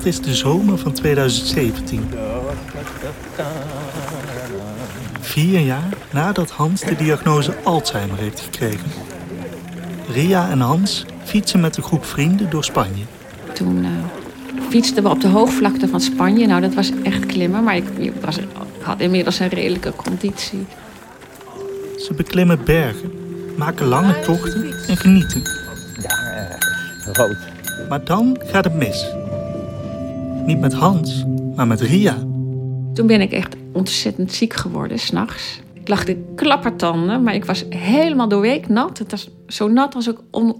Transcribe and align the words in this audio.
Het 0.00 0.08
is 0.08 0.20
de 0.20 0.34
zomer 0.34 0.78
van 0.78 0.92
2017. 0.92 2.10
Vier 5.20 5.60
jaar 5.60 5.88
nadat 6.12 6.50
Hans 6.50 6.80
de 6.80 6.96
diagnose 6.96 7.54
Alzheimer 7.64 8.18
heeft 8.18 8.40
gekregen. 8.40 8.90
Ria 10.12 10.50
en 10.50 10.60
Hans 10.60 11.06
fietsen 11.24 11.60
met 11.60 11.76
een 11.76 11.82
groep 11.82 12.04
vrienden 12.04 12.50
door 12.50 12.64
Spanje. 12.64 13.04
Toen 13.52 13.84
uh, 13.84 13.90
fietsten 14.68 15.02
we 15.02 15.08
op 15.08 15.20
de 15.20 15.28
hoogvlakte 15.28 15.88
van 15.88 16.00
Spanje. 16.00 16.46
Nou, 16.46 16.60
dat 16.60 16.74
was 16.74 16.92
echt 17.02 17.26
klimmen, 17.26 17.64
maar 17.64 17.76
ik, 17.76 17.88
ik 17.96 18.12
was, 18.20 18.38
had 18.82 19.00
inmiddels 19.00 19.38
een 19.38 19.48
redelijke 19.48 19.92
conditie. 19.96 20.66
Ze 21.96 22.14
beklimmen 22.16 22.64
bergen, 22.64 23.12
maken 23.56 23.86
lange 23.86 24.20
tochten 24.20 24.74
en 24.86 24.96
genieten. 24.96 25.42
Ja, 26.02 26.18
uh, 26.22 27.12
rood. 27.12 27.38
Maar 27.88 28.04
dan 28.04 28.40
gaat 28.44 28.64
het 28.64 28.74
mis. 28.74 29.19
Niet 30.46 30.60
met 30.60 30.72
Hans, 30.72 31.24
maar 31.56 31.66
met 31.66 31.80
Ria. 31.80 32.16
Toen 32.94 33.06
ben 33.06 33.20
ik 33.20 33.32
echt 33.32 33.56
ontzettend 33.72 34.32
ziek 34.32 34.54
geworden, 34.54 34.98
s'nachts. 34.98 35.60
Ik 35.72 35.88
lag 35.88 36.04
de 36.04 36.32
klappertanden, 36.34 37.22
maar 37.22 37.34
ik 37.34 37.44
was 37.44 37.64
helemaal 37.68 38.28
doorweek 38.28 38.68
nat. 38.68 38.98
Het 38.98 39.10
was 39.10 39.30
zo 39.46 39.68
nat 39.68 39.94
als 39.94 40.08
ik 40.08 40.16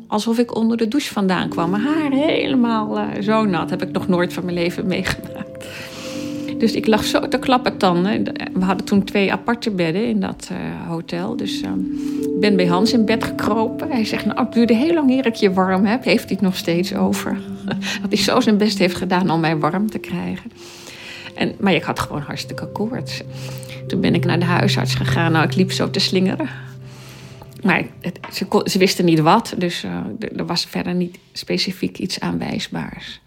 alsof 0.07 0.39
ik 0.39 0.57
onder 0.57 0.77
de 0.77 0.89
douche 0.89 1.13
vandaan 1.13 1.49
kwam. 1.49 1.71
Mijn 1.71 1.83
haar 1.83 2.11
helemaal 2.11 2.99
uh, 2.99 3.05
zo 3.21 3.45
nat. 3.45 3.71
Heb 3.71 3.83
ik 3.83 3.93
nog 3.93 4.09
nooit 4.09 4.33
van 4.33 4.45
mijn 4.45 4.57
leven 4.57 4.87
meegemaakt. 4.87 5.67
Dus 6.59 6.73
ik 6.73 6.87
lag 6.87 7.05
zo 7.05 7.29
te 7.29 7.39
klappertanden. 7.39 8.25
We 8.53 8.65
hadden 8.65 8.87
toen 8.87 9.05
twee 9.05 9.33
aparte 9.33 9.71
bedden 9.71 10.07
in 10.07 10.21
dat 10.21 10.49
uh, 10.53 10.59
hotel. 10.89 11.37
Dus 11.37 11.63
uh, 11.63 11.71
ik 12.35 12.41
ben 12.41 12.57
bij 12.57 12.67
Hans 12.67 12.93
in 12.93 13.05
bed 13.05 13.25
gekropen. 13.25 13.91
Hij 13.91 14.05
zegt, 14.05 14.25
nou, 14.25 14.39
het 14.41 14.53
duurde 14.53 14.75
heel 14.75 14.95
lang 14.95 15.11
eer 15.11 15.27
ik 15.27 15.35
je 15.35 15.53
warm 15.53 15.85
heb. 15.85 16.05
Heeft 16.05 16.25
hij 16.25 16.33
het 16.33 16.41
nog 16.41 16.57
steeds 16.57 16.95
over. 16.95 17.39
Dat 18.03 18.13
hij 18.13 18.17
zo 18.17 18.41
zijn 18.41 18.59
best 18.59 18.79
heeft 18.79 18.97
gedaan 18.97 19.31
om 19.31 19.41
mij 19.41 19.57
warm 19.57 19.91
te 19.91 19.99
krijgen. 19.99 20.53
En, 21.35 21.55
maar 21.61 21.73
ik 21.73 21.83
had 21.83 22.01
gewoon 22.01 22.23
hartstikke 22.23 22.67
koorts. 22.67 23.23
Toen 23.87 24.01
ben 24.01 24.15
ik 24.15 24.25
naar 24.25 24.39
de 24.39 24.45
huisarts 24.45 24.95
gegaan. 24.95 25.33
Nou, 25.33 25.45
ik 25.45 25.55
liep 25.55 25.73
zo 25.73 25.91
te 25.91 26.01
slingeren. 26.01 26.49
Maar 27.63 27.87
ze, 28.33 28.63
ze, 28.65 28.79
wisten 28.79 29.05
niet 29.05 29.21
wat, 29.21 29.55
dus 29.57 29.85
uh, 29.85 29.97
er 30.37 30.47
was 30.47 30.65
verder 30.65 30.95
niet 30.95 31.19
specifiek 31.33 31.99
iets 31.99 32.21
aanwijsbaars. 32.21 33.21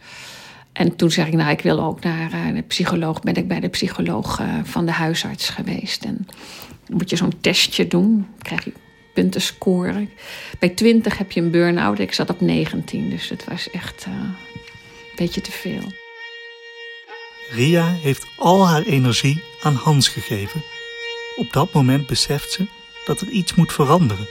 En 0.73 0.95
toen 0.95 1.11
zei 1.11 1.27
ik, 1.27 1.33
nou, 1.33 1.51
ik 1.51 1.61
wil 1.61 1.83
ook 1.83 2.03
naar 2.03 2.31
uh, 2.33 2.55
de 2.55 2.61
psycholoog. 2.61 3.21
Ben 3.21 3.33
ik 3.33 3.47
bij 3.47 3.59
de 3.59 3.67
psycholoog 3.67 4.39
uh, 4.39 4.47
van 4.63 4.85
de 4.85 4.91
huisarts 4.91 5.49
geweest. 5.49 6.03
En 6.03 6.27
dan 6.85 6.97
moet 6.97 7.09
je 7.09 7.15
zo'n 7.15 7.33
testje 7.41 7.87
doen. 7.87 8.11
Dan 8.15 8.41
krijg 8.41 8.63
je 8.63 8.73
punten 9.13 9.41
scoren. 9.41 10.09
Bij 10.59 10.69
20 10.69 11.17
heb 11.17 11.31
je 11.31 11.41
een 11.41 11.51
burn-out. 11.51 11.99
Ik 11.99 12.13
zat 12.13 12.29
op 12.29 12.41
19, 12.41 13.09
dus 13.09 13.29
het 13.29 13.45
was 13.49 13.69
echt 13.69 14.05
een 14.05 14.35
beetje 15.15 15.41
te 15.41 15.51
veel. 15.51 15.91
Ria 17.49 17.85
heeft 17.85 18.27
al 18.37 18.67
haar 18.67 18.83
energie 18.83 19.41
aan 19.61 19.75
Hans 19.75 20.07
gegeven. 20.07 20.61
Op 21.35 21.53
dat 21.53 21.73
moment 21.73 22.07
beseft 22.07 22.51
ze 22.51 22.65
dat 23.05 23.21
er 23.21 23.29
iets 23.29 23.55
moet 23.55 23.73
veranderen. 23.73 24.27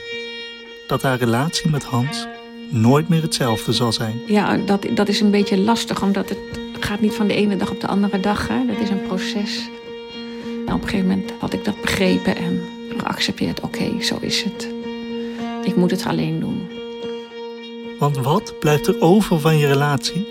Dat 0.87 1.01
haar 1.01 1.17
relatie 1.17 1.69
met 1.69 1.83
Hans 1.83 2.27
nooit 2.69 3.09
meer 3.09 3.21
hetzelfde 3.21 3.73
zal 3.73 3.91
zijn. 3.91 4.21
Ja, 4.25 4.57
dat, 4.57 4.85
dat 4.93 5.07
is 5.07 5.19
een 5.19 5.31
beetje 5.31 5.57
lastig, 5.57 6.01
omdat 6.01 6.29
het 6.29 6.39
gaat 6.79 6.99
niet 6.99 7.13
van 7.13 7.27
de 7.27 7.33
ene 7.33 7.55
dag 7.55 7.71
op 7.71 7.81
de 7.81 7.87
andere 7.87 8.19
dag. 8.19 8.47
Hè. 8.47 8.65
Dat 8.65 8.79
is 8.79 8.89
een 8.89 9.07
proces. 9.07 9.69
En 10.65 10.73
op 10.73 10.81
een 10.81 10.89
gegeven 10.89 11.07
moment 11.07 11.31
had 11.39 11.53
ik 11.53 11.65
dat 11.65 11.81
begrepen 11.81 12.35
en 12.35 12.61
geaccepteerd. 12.97 13.61
Oké, 13.61 13.83
okay, 13.83 14.01
zo 14.01 14.17
is 14.21 14.43
het. 14.43 14.72
Ik 15.63 15.75
moet 15.75 15.91
het 15.91 16.05
alleen 16.05 16.39
doen. 16.39 16.67
Want 17.99 18.17
wat 18.17 18.59
blijft 18.59 18.87
er 18.87 19.01
over 19.01 19.39
van 19.39 19.57
je 19.57 19.67
relatie 19.67 20.27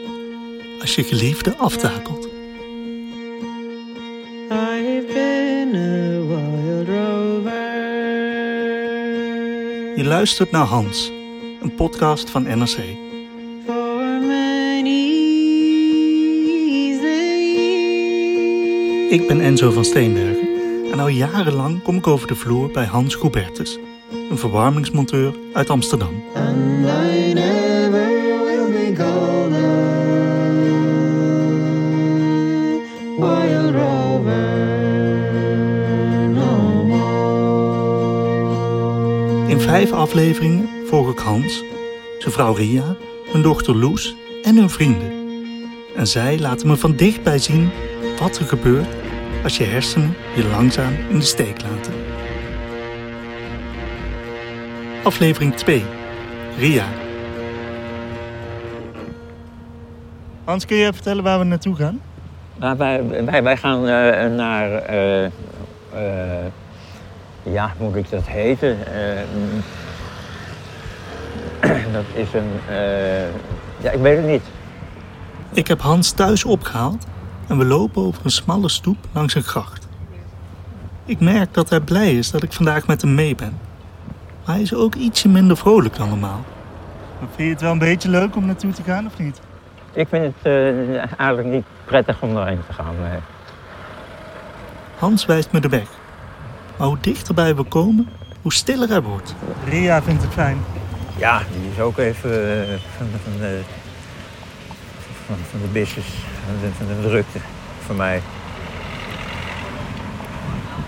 als 0.80 0.94
je 0.94 1.04
geliefde 1.04 1.56
aftakelt? 1.56 2.28
Je 9.96 10.04
luistert 10.04 10.50
naar 10.50 10.66
Hans, 10.66 11.12
een 11.62 11.74
podcast 11.74 12.30
van 12.30 12.42
NRC. 12.42 12.78
Ik 19.10 19.26
ben 19.28 19.40
Enzo 19.40 19.70
van 19.70 19.84
Steenbergen 19.84 20.48
en 20.92 21.00
al 21.00 21.08
jarenlang 21.08 21.82
kom 21.82 21.96
ik 21.96 22.06
over 22.06 22.26
de 22.26 22.34
vloer 22.34 22.70
bij 22.70 22.84
Hans 22.84 23.14
Goubertus, 23.14 23.78
een 24.30 24.38
verwarmingsmonteur 24.38 25.34
uit 25.52 25.70
Amsterdam. 25.70 26.22
In 39.46 39.60
vijf 39.60 39.92
afleveringen 39.92 40.68
volg 40.86 41.10
ik 41.10 41.18
Hans, 41.18 41.64
zijn 42.18 42.32
vrouw 42.32 42.54
Ria, 42.54 42.96
hun 43.32 43.42
dochter 43.42 43.76
Loes 43.76 44.14
en 44.42 44.56
hun 44.56 44.70
vrienden. 44.70 45.12
En 45.96 46.06
zij 46.06 46.38
laten 46.38 46.66
me 46.66 46.76
van 46.76 46.96
dichtbij 46.96 47.38
zien 47.38 47.70
wat 48.18 48.38
er 48.38 48.44
gebeurt 48.44 48.88
als 49.42 49.56
je 49.56 49.64
hersenen 49.64 50.14
je 50.36 50.44
langzaam 50.44 50.94
in 51.10 51.18
de 51.18 51.24
steek 51.24 51.62
laten. 51.62 52.11
Aflevering 55.02 55.54
2. 55.54 55.84
Ria. 56.58 56.84
Hans, 60.44 60.66
kun 60.66 60.76
je 60.76 60.92
vertellen 60.92 61.24
waar 61.24 61.38
we 61.38 61.44
naartoe 61.44 61.76
gaan? 61.76 62.00
Nou, 62.56 62.76
wij, 62.76 63.24
wij, 63.24 63.42
wij 63.42 63.56
gaan 63.56 63.80
uh, 63.80 64.36
naar... 64.36 64.90
Uh, 64.90 65.24
uh, 65.24 65.30
ja, 67.42 67.72
hoe 67.76 67.88
moet 67.88 67.96
ik 67.96 68.10
dat 68.10 68.26
heten? 68.26 68.78
dat 71.92 72.04
is 72.14 72.34
een... 72.34 72.74
ja, 73.80 73.90
ik 73.90 74.00
weet 74.00 74.16
het 74.16 74.26
niet. 74.26 74.42
Ik 75.52 75.66
heb 75.66 75.80
Hans 75.80 76.10
thuis 76.10 76.44
opgehaald 76.44 77.06
en 77.48 77.58
we 77.58 77.64
lopen 77.64 78.02
over 78.02 78.24
een 78.24 78.30
smalle 78.30 78.68
stoep 78.68 78.96
langs 79.12 79.34
een 79.34 79.42
gracht. 79.42 79.88
Ik 81.04 81.20
merk 81.20 81.54
dat 81.54 81.70
hij 81.70 81.80
blij 81.80 82.16
is 82.16 82.30
dat 82.30 82.42
ik 82.42 82.52
vandaag 82.52 82.86
met 82.86 83.02
hem 83.02 83.14
mee 83.14 83.34
ben. 83.34 83.61
Maar 84.44 84.54
hij 84.54 84.64
is 84.64 84.74
ook 84.74 84.94
ietsje 84.94 85.28
minder 85.28 85.56
vrolijk 85.56 85.96
dan 85.96 86.08
normaal. 86.08 86.44
Vind 87.18 87.30
je 87.36 87.44
het 87.44 87.60
wel 87.60 87.72
een 87.72 87.78
beetje 87.78 88.08
leuk 88.08 88.36
om 88.36 88.46
naartoe 88.46 88.72
te 88.72 88.82
gaan 88.82 89.06
of 89.06 89.18
niet? 89.18 89.40
Ik 89.92 90.08
vind 90.08 90.24
het 90.24 90.52
uh, 90.52 90.96
eigenlijk 90.98 91.48
niet 91.48 91.64
prettig 91.84 92.22
om 92.22 92.36
erheen 92.36 92.60
te 92.66 92.72
gaan. 92.72 92.94
Nee. 93.00 93.18
Hans 94.98 95.26
wijst 95.26 95.52
me 95.52 95.60
de 95.60 95.68
weg. 95.68 95.88
Maar 96.76 96.86
hoe 96.86 96.98
dichterbij 97.00 97.54
we 97.54 97.62
komen, 97.62 98.08
hoe 98.42 98.52
stiller 98.52 98.88
hij 98.88 99.02
wordt. 99.02 99.34
Ria 99.68 100.02
vindt 100.02 100.22
het 100.22 100.32
fijn. 100.32 100.58
Ja, 101.16 101.42
die 101.52 101.70
is 101.72 101.80
ook 101.80 101.98
even 101.98 102.30
uh, 102.30 102.78
van, 102.96 103.06
van, 103.24 103.32
de, 103.38 103.60
van, 105.26 105.36
van 105.50 105.60
de 105.60 105.68
business, 105.72 106.08
van 106.46 106.54
de, 106.60 106.68
van 106.76 106.86
de 106.86 107.08
drukte 107.08 107.38
voor 107.86 107.96
mij. 107.96 108.22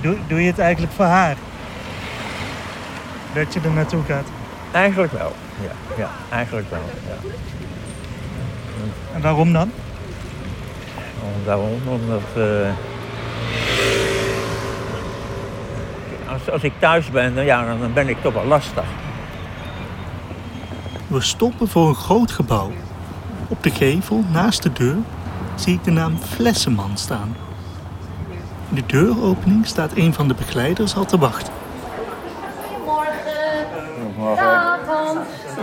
Doe, 0.00 0.16
doe 0.26 0.40
je 0.40 0.46
het 0.46 0.58
eigenlijk 0.58 0.92
voor 0.92 1.04
haar? 1.04 1.36
Dat 3.34 3.54
je 3.54 3.60
er 3.60 3.70
naartoe 3.70 4.02
gaat? 4.04 4.26
Eigenlijk 4.72 5.12
wel, 5.12 5.32
ja. 5.62 5.96
ja 5.96 6.10
eigenlijk 6.30 6.70
wel, 6.70 6.82
ja. 7.06 7.28
En 9.14 9.22
waarom 9.22 9.52
dan? 9.52 9.70
Waarom? 11.44 11.80
Omdat... 11.86 12.22
Uh, 12.36 12.68
als, 16.28 16.50
als 16.50 16.62
ik 16.62 16.72
thuis 16.78 17.10
ben, 17.10 17.34
dan, 17.34 17.44
ja, 17.44 17.76
dan 17.78 17.92
ben 17.92 18.08
ik 18.08 18.22
toch 18.22 18.34
wel 18.34 18.44
lastig. 18.44 18.84
We 21.06 21.20
stoppen 21.20 21.68
voor 21.68 21.88
een 21.88 21.94
groot 21.94 22.30
gebouw. 22.30 22.70
Op 23.48 23.62
de 23.62 23.70
gevel, 23.70 24.24
naast 24.32 24.62
de 24.62 24.72
deur, 24.72 24.96
zie 25.54 25.74
ik 25.74 25.84
de 25.84 25.90
naam 25.90 26.18
Flessenman 26.18 26.96
staan. 26.96 27.36
In 28.68 28.74
de 28.74 28.86
deuropening 28.86 29.66
staat 29.66 29.90
een 29.94 30.14
van 30.14 30.28
de 30.28 30.34
begeleiders 30.34 30.96
al 30.96 31.04
te 31.04 31.18
wachten. 31.18 31.52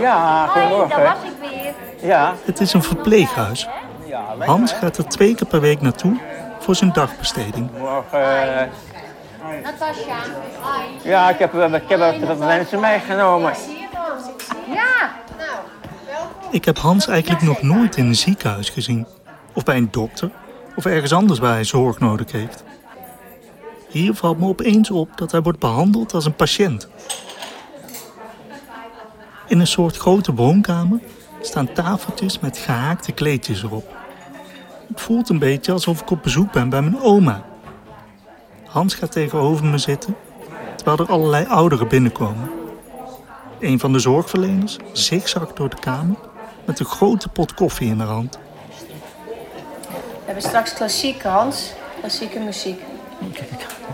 Ja, 0.02 0.46
Hoi, 0.46 0.60
goedemorgen. 0.66 0.96
daar 1.02 1.16
was 1.16 1.32
ik 1.32 1.50
weer. 1.50 2.08
Ja. 2.08 2.34
Het 2.44 2.60
is 2.60 2.72
een 2.72 2.82
verpleeghuis. 2.82 3.68
Hans 4.38 4.72
gaat 4.72 4.96
er 4.96 5.08
twee 5.08 5.34
keer 5.34 5.46
per 5.46 5.60
week 5.60 5.80
naartoe 5.80 6.20
voor 6.58 6.74
zijn 6.74 6.92
dagbesteding. 6.92 7.70
Morgen. 7.78 8.70
Natasja. 9.62 10.16
Hoi. 10.60 10.84
Ja, 11.02 11.30
ik 11.30 11.38
heb, 11.38 11.54
ik 11.54 11.88
heb 11.88 12.26
wat 12.26 12.38
mensen 12.38 12.80
meegenomen. 12.80 13.52
Ja. 14.74 15.10
Ik 16.50 16.64
heb 16.64 16.78
Hans 16.78 17.06
eigenlijk 17.06 17.42
nog 17.42 17.62
nooit 17.62 17.96
in 17.96 18.06
een 18.06 18.14
ziekenhuis 18.14 18.70
gezien. 18.70 19.06
Of 19.52 19.64
bij 19.64 19.76
een 19.76 19.88
dokter. 19.90 20.30
Of 20.76 20.84
ergens 20.84 21.12
anders 21.12 21.38
waar 21.38 21.52
hij 21.52 21.64
zorg 21.64 21.98
nodig 21.98 22.32
heeft. 22.32 22.64
Hier 23.88 24.14
valt 24.14 24.38
me 24.38 24.46
opeens 24.46 24.90
op 24.90 25.16
dat 25.16 25.30
hij 25.32 25.40
wordt 25.42 25.58
behandeld 25.58 26.14
als 26.14 26.24
een 26.24 26.34
patiënt. 26.34 26.88
In 29.52 29.60
een 29.60 29.66
soort 29.66 29.96
grote 29.96 30.34
woonkamer 30.34 30.98
staan 31.40 31.72
tafeltjes 31.72 32.38
met 32.40 32.58
gehaakte 32.58 33.12
kleedjes 33.12 33.62
erop. 33.62 33.96
Het 34.88 35.00
voelt 35.00 35.28
een 35.28 35.38
beetje 35.38 35.72
alsof 35.72 36.00
ik 36.00 36.10
op 36.10 36.22
bezoek 36.22 36.52
ben 36.52 36.68
bij 36.68 36.82
mijn 36.82 37.00
oma. 37.02 37.42
Hans 38.66 38.94
gaat 38.94 39.12
tegenover 39.12 39.64
me 39.64 39.78
zitten, 39.78 40.16
terwijl 40.76 40.98
er 40.98 41.06
allerlei 41.12 41.46
ouderen 41.46 41.88
binnenkomen. 41.88 42.50
Een 43.60 43.78
van 43.78 43.92
de 43.92 43.98
zorgverleners 43.98 44.76
zigzagt 44.92 45.56
door 45.56 45.68
de 45.68 45.78
kamer 45.80 46.16
met 46.64 46.80
een 46.80 46.86
grote 46.86 47.28
pot 47.28 47.54
koffie 47.54 47.88
in 47.88 47.98
haar 47.98 48.08
hand. 48.08 48.38
We 49.88 50.24
hebben 50.24 50.42
straks 50.42 50.74
klassiek, 50.74 51.22
Hans. 51.22 51.72
Klassieke 52.00 52.38
muziek. 52.38 52.80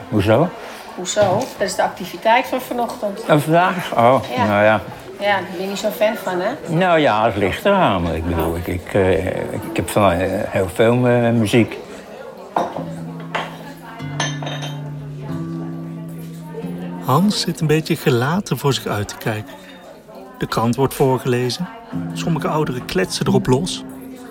Hoezo? 0.08 0.48
Hoezo? 0.96 1.38
Dat 1.58 1.66
is 1.68 1.74
de 1.74 1.82
activiteit 1.82 2.46
van 2.46 2.60
vanochtend. 2.60 3.24
En 3.24 3.40
vandaag? 3.40 3.96
Oh, 3.96 4.22
Ja. 4.36 4.46
nou 4.46 4.64
ja. 4.64 4.80
Ja, 5.20 5.40
daar 5.40 5.48
ben 5.50 5.60
je 5.60 5.66
niet 5.66 5.78
zo 5.78 5.90
fan 5.90 6.16
van, 6.16 6.40
hè? 6.40 6.74
Nou 6.74 6.98
ja, 6.98 7.24
het 7.24 7.36
ligt 7.36 7.64
eraan. 7.64 8.14
Ik 8.14 8.26
bedoel, 8.26 8.56
ik, 8.56 8.66
ik, 8.66 8.94
eh, 8.94 9.26
ik, 9.52 9.76
heb 9.76 9.88
van 9.88 10.10
eh, 10.10 10.28
heel 10.30 10.68
veel 10.68 11.08
eh, 11.08 11.30
muziek. 11.30 11.76
Hans 17.04 17.40
zit 17.40 17.60
een 17.60 17.66
beetje 17.66 17.96
gelaten 17.96 18.58
voor 18.58 18.72
zich 18.72 18.86
uit 18.86 19.08
te 19.08 19.16
kijken. 19.16 19.52
De 20.38 20.46
krant 20.46 20.76
wordt 20.76 20.94
voorgelezen. 20.94 21.68
Sommige 22.12 22.48
ouderen 22.48 22.84
kletsen 22.84 23.26
erop 23.26 23.46
los. 23.46 23.84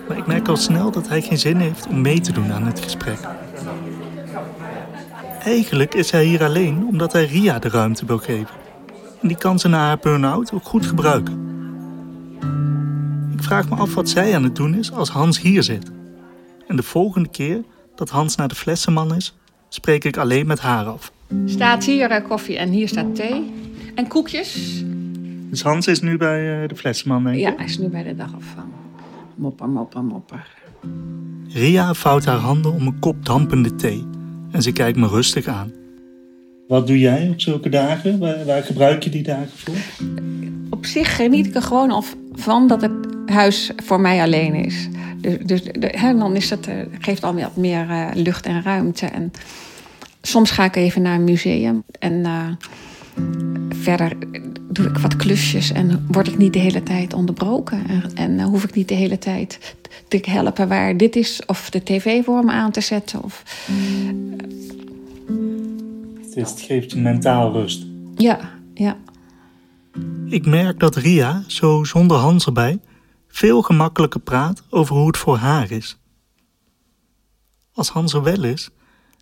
Maar 0.08 0.16
ik 0.16 0.26
merk 0.26 0.48
al 0.48 0.56
snel 0.56 0.90
dat 0.90 1.08
hij 1.08 1.20
geen 1.20 1.38
zin 1.38 1.56
heeft 1.56 1.86
om 1.86 2.00
mee 2.00 2.20
te 2.20 2.32
doen 2.32 2.52
aan 2.52 2.66
het 2.66 2.80
gesprek. 2.80 3.18
Eigenlijk 5.44 5.94
is 5.94 6.10
hij 6.10 6.24
hier 6.24 6.44
alleen 6.44 6.86
omdat 6.88 7.12
hij 7.12 7.24
Ria 7.24 7.58
de 7.58 7.68
ruimte 7.68 8.06
wil 8.06 8.18
geven. 8.18 8.57
En 9.20 9.28
die 9.28 9.36
kan 9.36 9.58
ze 9.58 9.68
na 9.68 9.78
haar 9.78 9.98
burn-out 9.98 10.52
ook 10.52 10.64
goed 10.64 10.86
gebruiken. 10.86 11.46
Ik 13.32 13.42
vraag 13.42 13.68
me 13.68 13.76
af 13.76 13.94
wat 13.94 14.08
zij 14.08 14.34
aan 14.34 14.42
het 14.42 14.56
doen 14.56 14.74
is 14.74 14.92
als 14.92 15.08
Hans 15.08 15.40
hier 15.40 15.62
zit. 15.62 15.90
En 16.66 16.76
de 16.76 16.82
volgende 16.82 17.28
keer 17.28 17.62
dat 17.94 18.10
Hans 18.10 18.36
naar 18.36 18.48
de 18.48 18.54
flessenman 18.54 19.14
is, 19.14 19.36
spreek 19.68 20.04
ik 20.04 20.16
alleen 20.16 20.46
met 20.46 20.60
haar 20.60 20.86
af. 20.86 21.12
Staat 21.44 21.84
hier 21.84 22.10
eh, 22.10 22.28
koffie 22.28 22.58
en 22.58 22.70
hier 22.70 22.88
staat 22.88 23.14
thee. 23.14 23.52
En 23.94 24.06
koekjes. 24.06 24.82
Dus 25.50 25.62
Hans 25.62 25.86
is 25.86 26.00
nu 26.00 26.16
bij 26.16 26.62
eh, 26.62 26.68
de 26.68 26.76
flessenman, 26.76 27.24
denk 27.24 27.36
je? 27.36 27.40
Ja, 27.40 27.54
hij 27.56 27.64
is 27.64 27.78
nu 27.78 27.88
bij 27.88 28.02
de 28.02 28.16
dagopvang. 28.16 28.68
Mopper, 29.34 29.68
mopper, 29.68 30.04
mopper. 30.04 30.46
Ria 31.48 31.94
vouwt 31.94 32.24
haar 32.24 32.36
handen 32.38 32.72
om 32.72 32.86
een 32.86 32.98
kop 32.98 33.26
dampende 33.26 33.74
thee 33.74 34.06
en 34.50 34.62
ze 34.62 34.72
kijkt 34.72 34.98
me 34.98 35.08
rustig 35.08 35.46
aan. 35.46 35.72
Wat 36.68 36.86
doe 36.86 36.98
jij 36.98 37.28
op 37.28 37.40
zulke 37.40 37.68
dagen? 37.68 38.18
Waar, 38.18 38.44
waar 38.44 38.62
gebruik 38.62 39.02
je 39.02 39.10
die 39.10 39.22
dagen 39.22 39.50
voor? 39.54 39.74
Op 40.70 40.86
zich 40.86 41.16
geniet 41.16 41.46
ik 41.46 41.54
er 41.54 41.62
gewoon 41.62 42.04
van 42.32 42.66
dat 42.66 42.82
het 42.82 42.92
huis 43.26 43.70
voor 43.76 44.00
mij 44.00 44.22
alleen 44.22 44.54
is. 44.54 44.88
Dus, 45.18 45.62
dus 45.62 45.90
hè, 46.00 46.18
dan 46.18 46.36
is 46.36 46.50
het, 46.50 46.66
eh, 46.66 46.74
geeft 46.98 47.24
al 47.24 47.34
wat 47.34 47.56
meer 47.56 47.90
eh, 47.90 48.06
lucht 48.14 48.46
en 48.46 48.62
ruimte. 48.62 49.06
En 49.06 49.32
soms 50.22 50.50
ga 50.50 50.64
ik 50.64 50.76
even 50.76 51.02
naar 51.02 51.14
een 51.14 51.24
museum. 51.24 51.82
En 51.98 52.24
eh, 52.24 52.46
verder 53.68 54.12
doe 54.70 54.86
ik 54.86 54.98
wat 54.98 55.16
klusjes. 55.16 55.72
En 55.72 56.06
word 56.10 56.28
ik 56.28 56.38
niet 56.38 56.52
de 56.52 56.58
hele 56.58 56.82
tijd 56.82 57.12
onderbroken. 57.12 57.82
En, 57.88 58.02
en 58.14 58.42
hoef 58.42 58.64
ik 58.64 58.74
niet 58.74 58.88
de 58.88 58.94
hele 58.94 59.18
tijd 59.18 59.74
te 60.08 60.20
helpen 60.22 60.68
waar 60.68 60.96
dit 60.96 61.16
is. 61.16 61.40
Of 61.46 61.70
de 61.70 61.82
tv 61.82 62.24
voor 62.24 62.44
me 62.44 62.52
aan 62.52 62.70
te 62.70 62.80
zetten. 62.80 63.24
Of, 63.24 63.42
is, 66.38 66.50
het 66.50 66.60
geeft 66.60 66.90
je 66.90 66.98
mentaal 66.98 67.52
rust. 67.52 67.86
ja, 68.16 68.38
ja. 68.74 68.96
Ik 70.26 70.46
merk 70.46 70.80
dat 70.80 70.96
Ria, 70.96 71.42
zo 71.46 71.84
zonder 71.84 72.16
Hans 72.16 72.46
erbij, 72.46 72.80
veel 73.28 73.62
gemakkelijker 73.62 74.20
praat 74.20 74.62
over 74.70 74.96
hoe 74.96 75.06
het 75.06 75.16
voor 75.16 75.36
haar 75.36 75.70
is. 75.70 75.98
Als 77.72 77.88
Hans 77.88 78.12
er 78.12 78.22
wel 78.22 78.44
is, 78.44 78.70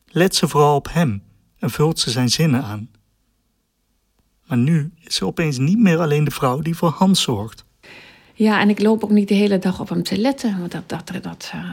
let 0.06 0.34
ze 0.34 0.48
vooral 0.48 0.76
op 0.76 0.88
hem 0.92 1.22
en 1.58 1.70
vult 1.70 1.98
ze 1.98 2.10
zijn 2.10 2.28
zinnen 2.28 2.62
aan. 2.62 2.90
Maar 4.46 4.58
nu 4.58 4.92
is 5.00 5.14
ze 5.14 5.26
opeens 5.26 5.58
niet 5.58 5.78
meer 5.78 5.98
alleen 5.98 6.24
de 6.24 6.30
vrouw 6.30 6.60
die 6.60 6.76
voor 6.76 6.90
Hans 6.90 7.22
zorgt. 7.22 7.64
Ja, 8.34 8.60
en 8.60 8.68
ik 8.68 8.82
loop 8.82 9.04
ook 9.04 9.10
niet 9.10 9.28
de 9.28 9.34
hele 9.34 9.58
dag 9.58 9.80
op 9.80 9.88
hem 9.88 10.02
te 10.02 10.18
letten. 10.18 10.58
Want 10.58 10.72
dat, 10.72 10.88
dat, 10.88 11.12
dat, 11.22 11.50
eh, 11.52 11.70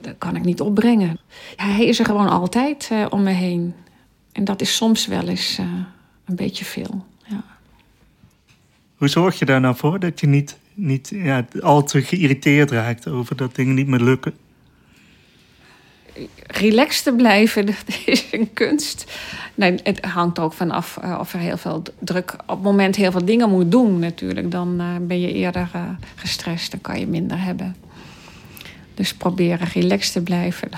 dat 0.00 0.14
kan 0.18 0.36
ik 0.36 0.44
niet 0.44 0.60
opbrengen. 0.60 1.18
Hij 1.56 1.86
is 1.86 1.98
er 1.98 2.04
gewoon 2.04 2.28
altijd 2.28 2.88
eh, 2.92 3.06
om 3.10 3.22
me 3.22 3.30
heen. 3.30 3.74
En 4.36 4.44
dat 4.44 4.60
is 4.60 4.76
soms 4.76 5.06
wel 5.06 5.28
eens 5.28 5.58
eh, 5.58 5.66
een 6.24 6.36
beetje 6.36 6.64
veel. 6.64 7.04
Ja. 7.24 7.44
Hoe 8.96 9.08
zorg 9.08 9.38
je 9.38 9.44
daar 9.44 9.60
nou 9.60 9.76
voor 9.76 10.00
dat 10.00 10.20
je 10.20 10.26
niet, 10.26 10.56
niet 10.74 11.08
ja, 11.14 11.46
al 11.60 11.82
te 11.82 12.02
geïrriteerd 12.02 12.70
raakt 12.70 13.08
over 13.08 13.36
dat 13.36 13.54
dingen 13.54 13.74
niet 13.74 13.86
meer 13.86 14.00
lukken? 14.00 14.34
Relaxed 16.46 17.04
te 17.04 17.12
blijven, 17.12 17.66
dat 17.66 17.84
is 18.06 18.26
een 18.30 18.52
kunst. 18.52 19.12
Nee, 19.54 19.74
het 19.82 20.04
hangt 20.04 20.38
ook 20.38 20.52
van 20.52 20.70
af 20.70 20.96
eh, 20.96 21.16
of 21.20 21.32
er 21.32 21.38
heel 21.38 21.56
veel 21.56 21.82
druk... 21.98 22.32
op 22.32 22.48
het 22.48 22.62
moment 22.62 22.96
heel 22.96 23.10
veel 23.10 23.24
dingen 23.24 23.50
moet 23.50 23.70
doen 23.70 23.98
natuurlijk. 23.98 24.50
Dan 24.50 24.80
eh, 24.80 24.86
ben 25.00 25.20
je 25.20 25.32
eerder 25.32 25.70
gestrest, 26.14 26.70
dan 26.70 26.80
kan 26.80 27.00
je 27.00 27.06
minder 27.06 27.42
hebben. 27.42 27.76
Dus 28.94 29.14
proberen 29.14 29.68
relaxed 29.72 30.12
te 30.12 30.22
blijven. 30.22 30.70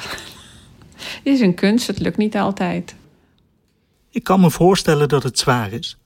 Dat 1.22 1.34
is 1.34 1.40
een 1.40 1.54
kunst, 1.54 1.86
het 1.86 1.98
lukt 1.98 2.16
niet 2.16 2.36
altijd. 2.36 2.94
Ik 4.10 4.24
kan 4.24 4.40
me 4.40 4.50
voorstellen 4.50 5.08
dat 5.08 5.22
het 5.22 5.38
zwaar 5.38 5.72
is. 5.72 5.98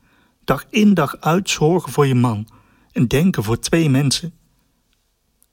Dag 0.45 0.65
in 0.71 0.95
dag 0.95 1.17
uit 1.21 1.51
zorgen 1.51 1.93
voor 1.93 2.07
je 2.07 2.15
man 2.15 2.47
en 2.93 3.07
denken 3.07 3.43
voor 3.43 3.59
twee 3.59 3.91
mensen. 3.91 4.33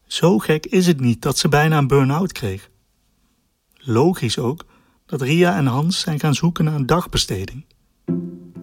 Zo 0.06 0.38
gek 0.38 0.66
is 0.66 0.88
het 0.88 1.00
niet 1.00 1.22
dat 1.22 1.38
ze 1.38 1.50
bijna 1.50 1.78
een 1.78 1.88
burn-out 1.88 2.32
kreeg. 2.32 2.70
Logisch 3.74 4.38
ook 4.38 4.66
dat 5.06 5.22
Ria 5.22 5.58
en 5.58 5.66
Hans 5.66 6.00
zijn 6.00 6.20
gaan 6.20 6.34
zoeken 6.34 6.66
naar 6.66 6.76
een 6.76 6.86
dagbesteding. 6.86 7.66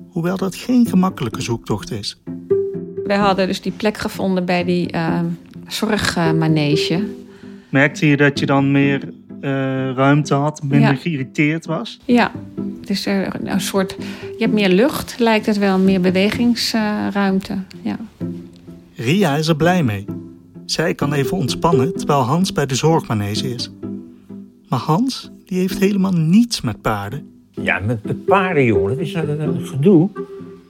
Hoewel 0.09 0.37
dat 0.37 0.55
geen 0.55 0.87
gemakkelijke 0.87 1.43
zoektocht 1.43 1.91
is. 1.91 2.21
Wij 3.05 3.17
hadden 3.17 3.47
dus 3.47 3.61
die 3.61 3.73
plek 3.73 3.97
gevonden 3.97 4.45
bij 4.45 4.65
die 4.65 4.91
eh, 4.91 5.21
zorgmanege. 5.67 7.09
Merkte 7.69 8.07
je 8.07 8.17
dat 8.17 8.39
je 8.39 8.47
dan 8.47 8.71
meer 8.71 9.13
ruimte 9.95 10.35
had, 10.35 10.63
minder 10.63 10.91
Ja. 10.91 10.95
geïrriteerd 10.97 11.67
was? 11.67 11.99
Ja, 12.05 12.31
dus 12.85 13.07
er 13.07 13.29
een 13.45 13.61
soort... 13.61 13.97
Je 14.21 14.37
hebt 14.43 14.53
meer 14.53 14.69
lucht, 14.69 15.19
lijkt 15.19 15.47
het 15.47 15.59
wel, 15.59 15.79
meer 15.79 16.01
bewegingsruimte. 16.01 17.59
ja. 17.83 17.97
Ria 18.95 19.37
is 19.37 19.49
er 19.49 19.57
blij 19.57 19.83
mee. 19.83 20.05
Zij 20.67 20.95
kan 20.95 21.13
even 21.13 21.37
ontspannen 21.37 21.95
terwijl 21.97 22.21
Hans 22.21 22.53
bij 22.53 22.67
de 22.67 22.75
zorgmanege 22.75 23.55
is. 23.55 23.71
Maar 24.69 24.79
Hans, 24.79 25.31
die 25.45 25.59
heeft 25.59 25.79
helemaal 25.79 26.13
niets 26.13 26.61
met 26.61 26.81
paarden. 26.81 27.31
Ja, 27.51 27.79
met, 27.81 28.05
met 28.05 28.25
paarden, 28.25 28.65
jongen, 28.65 28.89
dat 28.97 28.99
is 28.99 29.15
een, 29.15 29.41
een 29.41 29.67
gedoe. 29.67 30.09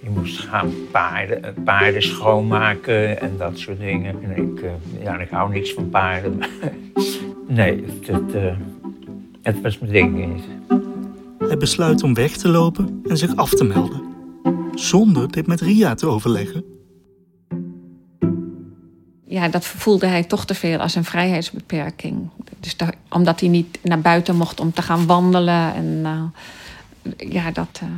Je 0.02 0.10
moest 0.10 0.38
gaan 0.38 0.70
paarden, 0.90 1.44
eh, 1.44 1.50
paarden 1.64 2.02
schoonmaken 2.02 3.20
en 3.20 3.30
dat 3.38 3.58
soort 3.58 3.78
dingen. 3.78 4.14
En 4.22 4.42
ik, 4.42 4.60
eh, 4.60 5.02
ja, 5.02 5.18
ik 5.18 5.28
hou 5.30 5.52
niks 5.52 5.72
van 5.72 5.88
paarden. 5.88 6.38
nee, 7.56 7.84
het, 7.84 8.06
het, 8.06 8.34
eh, 8.34 8.56
het 9.42 9.60
was 9.60 9.78
mijn 9.78 9.92
ding 9.92 10.26
niet. 10.26 10.44
Hij 11.38 11.56
besluit 11.56 12.02
om 12.02 12.14
weg 12.14 12.36
te 12.36 12.48
lopen 12.48 13.00
en 13.08 13.16
zich 13.16 13.36
af 13.36 13.50
te 13.50 13.64
melden. 13.64 14.02
Zonder 14.74 15.30
dit 15.30 15.46
met 15.46 15.60
Ria 15.60 15.94
te 15.94 16.06
overleggen. 16.06 16.64
ja, 19.36 19.48
dat 19.48 19.64
voelde 19.64 20.06
hij 20.06 20.24
toch 20.24 20.44
te 20.44 20.54
veel 20.54 20.78
als 20.78 20.94
een 20.94 21.04
vrijheidsbeperking. 21.04 22.28
Dus 22.60 22.76
omdat 23.08 23.40
hij 23.40 23.48
niet 23.48 23.78
naar 23.82 24.00
buiten 24.00 24.36
mocht 24.36 24.60
om 24.60 24.72
te 24.72 24.82
gaan 24.82 25.06
wandelen. 25.06 25.74
En 25.74 26.00
eh, 26.02 27.32
ja, 27.32 27.50
dat, 27.50 27.80
eh, 27.82 27.88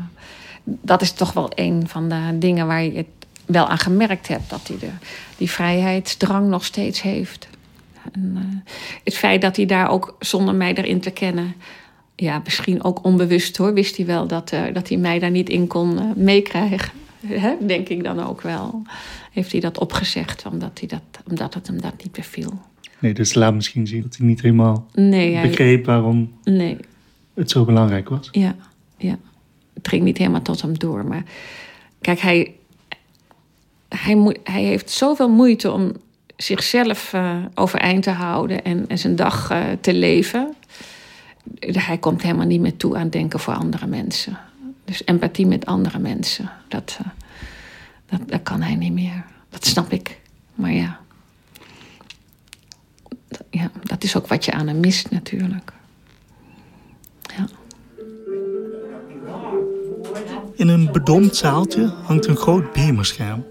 dat 0.65 1.03
is 1.03 1.13
toch 1.13 1.33
wel 1.33 1.51
een 1.55 1.89
van 1.89 2.09
de 2.09 2.39
dingen 2.39 2.67
waar 2.67 2.83
je 2.83 2.93
het 2.93 3.07
wel 3.47 3.69
aan 3.69 3.79
gemerkt 3.79 4.29
hebt. 4.29 4.51
Dat 4.51 4.69
hij 4.69 4.79
de, 4.79 4.91
die 5.37 5.51
vrijheidsdrang 5.51 6.49
nog 6.49 6.65
steeds 6.65 7.03
heeft. 7.03 7.49
En, 8.13 8.33
eh, 8.37 8.71
het 9.05 9.17
feit 9.17 9.43
dat 9.43 9.57
hij 9.57 9.67
daar 9.67 9.91
ook 9.91 10.17
zonder 10.19 10.55
mij 10.55 10.75
erin 10.75 11.01
te 11.01 11.11
kennen... 11.11 11.55
Ja, 12.21 12.41
misschien 12.45 12.85
ook 12.85 13.05
onbewust 13.05 13.57
hoor, 13.57 13.75
wist 13.75 13.97
hij 13.97 14.07
wel 14.07 14.27
dat, 14.27 14.53
eh, 14.53 14.63
dat 14.73 14.89
hij 14.89 14.99
mij 14.99 15.19
daar 15.19 15.31
niet 15.31 15.49
in 15.49 15.67
kon 15.67 15.99
eh, 15.99 16.05
meekrijgen. 16.17 16.91
Hè? 17.27 17.55
Denk 17.67 17.89
ik 17.89 18.05
dan 18.05 18.27
ook 18.27 18.43
wel. 18.43 18.83
Heeft 19.33 19.53
hij 19.53 19.61
dat 19.61 19.79
opgezegd 19.79 20.47
omdat, 20.47 20.79
hij 20.79 20.89
dat, 20.89 21.03
omdat 21.29 21.55
het 21.55 21.67
hem 21.67 21.81
dat 21.81 22.03
niet 22.03 22.13
beviel. 22.13 22.61
Nee, 22.99 23.15
dus 23.15 23.35
laat 23.35 23.55
misschien 23.55 23.87
zien 23.87 24.03
dat 24.03 24.17
hij 24.17 24.27
niet 24.27 24.43
helemaal 24.43 24.87
Nee, 24.95 25.41
begreep 25.41 25.85
waarom 25.85 26.33
nee, 26.45 26.77
het 27.35 27.51
zo 27.51 27.65
belangrijk 27.65 28.09
was. 28.09 28.29
ja, 28.33 28.57
ja. 28.97 29.19
Het 29.75 29.89
ging 29.89 30.03
niet 30.03 30.19
helemaal 30.19 30.43
tot 30.43 30.63
hem 30.63 30.79
door. 30.79 31.05
Maar 31.05 31.23
kijk, 32.01 32.19
hij, 32.19 32.55
hij, 33.89 34.15
moet, 34.15 34.39
hij 34.45 34.63
heeft 34.63 34.91
zoveel 34.91 35.29
moeite 35.29 35.71
om 35.71 35.93
zichzelf 36.39 37.13
eh, 37.13 37.37
overeind 37.55 38.03
te 38.03 38.11
houden 38.11 38.65
en, 38.65 38.85
en 38.89 38.99
zijn 38.99 39.17
dag 39.17 39.51
eh, 39.51 39.61
te 39.81 39.95
leven. 39.95 40.55
Hij 41.61 41.99
komt 41.99 42.23
helemaal 42.23 42.47
niet 42.47 42.61
meer 42.61 42.77
toe 42.77 42.97
aan 42.97 43.09
denken 43.09 43.41
voor 43.41 43.55
andere 43.55 43.87
mensen. 43.87 44.39
Dus 44.85 45.03
empathie 45.05 45.47
met 45.47 45.67
andere 45.67 45.99
mensen, 45.99 46.51
dat, 46.69 46.99
eh, 47.01 47.07
dat, 48.07 48.29
dat 48.29 48.43
kan 48.43 48.63
hij 48.63 48.75
niet 48.75 48.93
meer. 48.93 49.25
Dat 49.51 49.67
snap 49.67 49.93
ik. 49.93 50.21
Maar 50.55 50.73
ja. 50.73 51.01
ja, 53.51 53.71
dat 53.83 54.05
is 54.05 54.17
ook 54.17 54.27
wat 54.27 54.45
je 54.45 54.53
aan 54.53 54.67
hem 54.67 54.81
mist 54.81 55.11
natuurlijk. 55.11 55.73
Ja. 57.37 57.49
In 60.55 60.69
een 60.69 60.93
bedompt 60.93 61.37
zaaltje 61.37 61.87
hangt 61.87 62.27
een 62.27 62.37
groot 62.37 62.73
beamerscherm. 62.73 63.45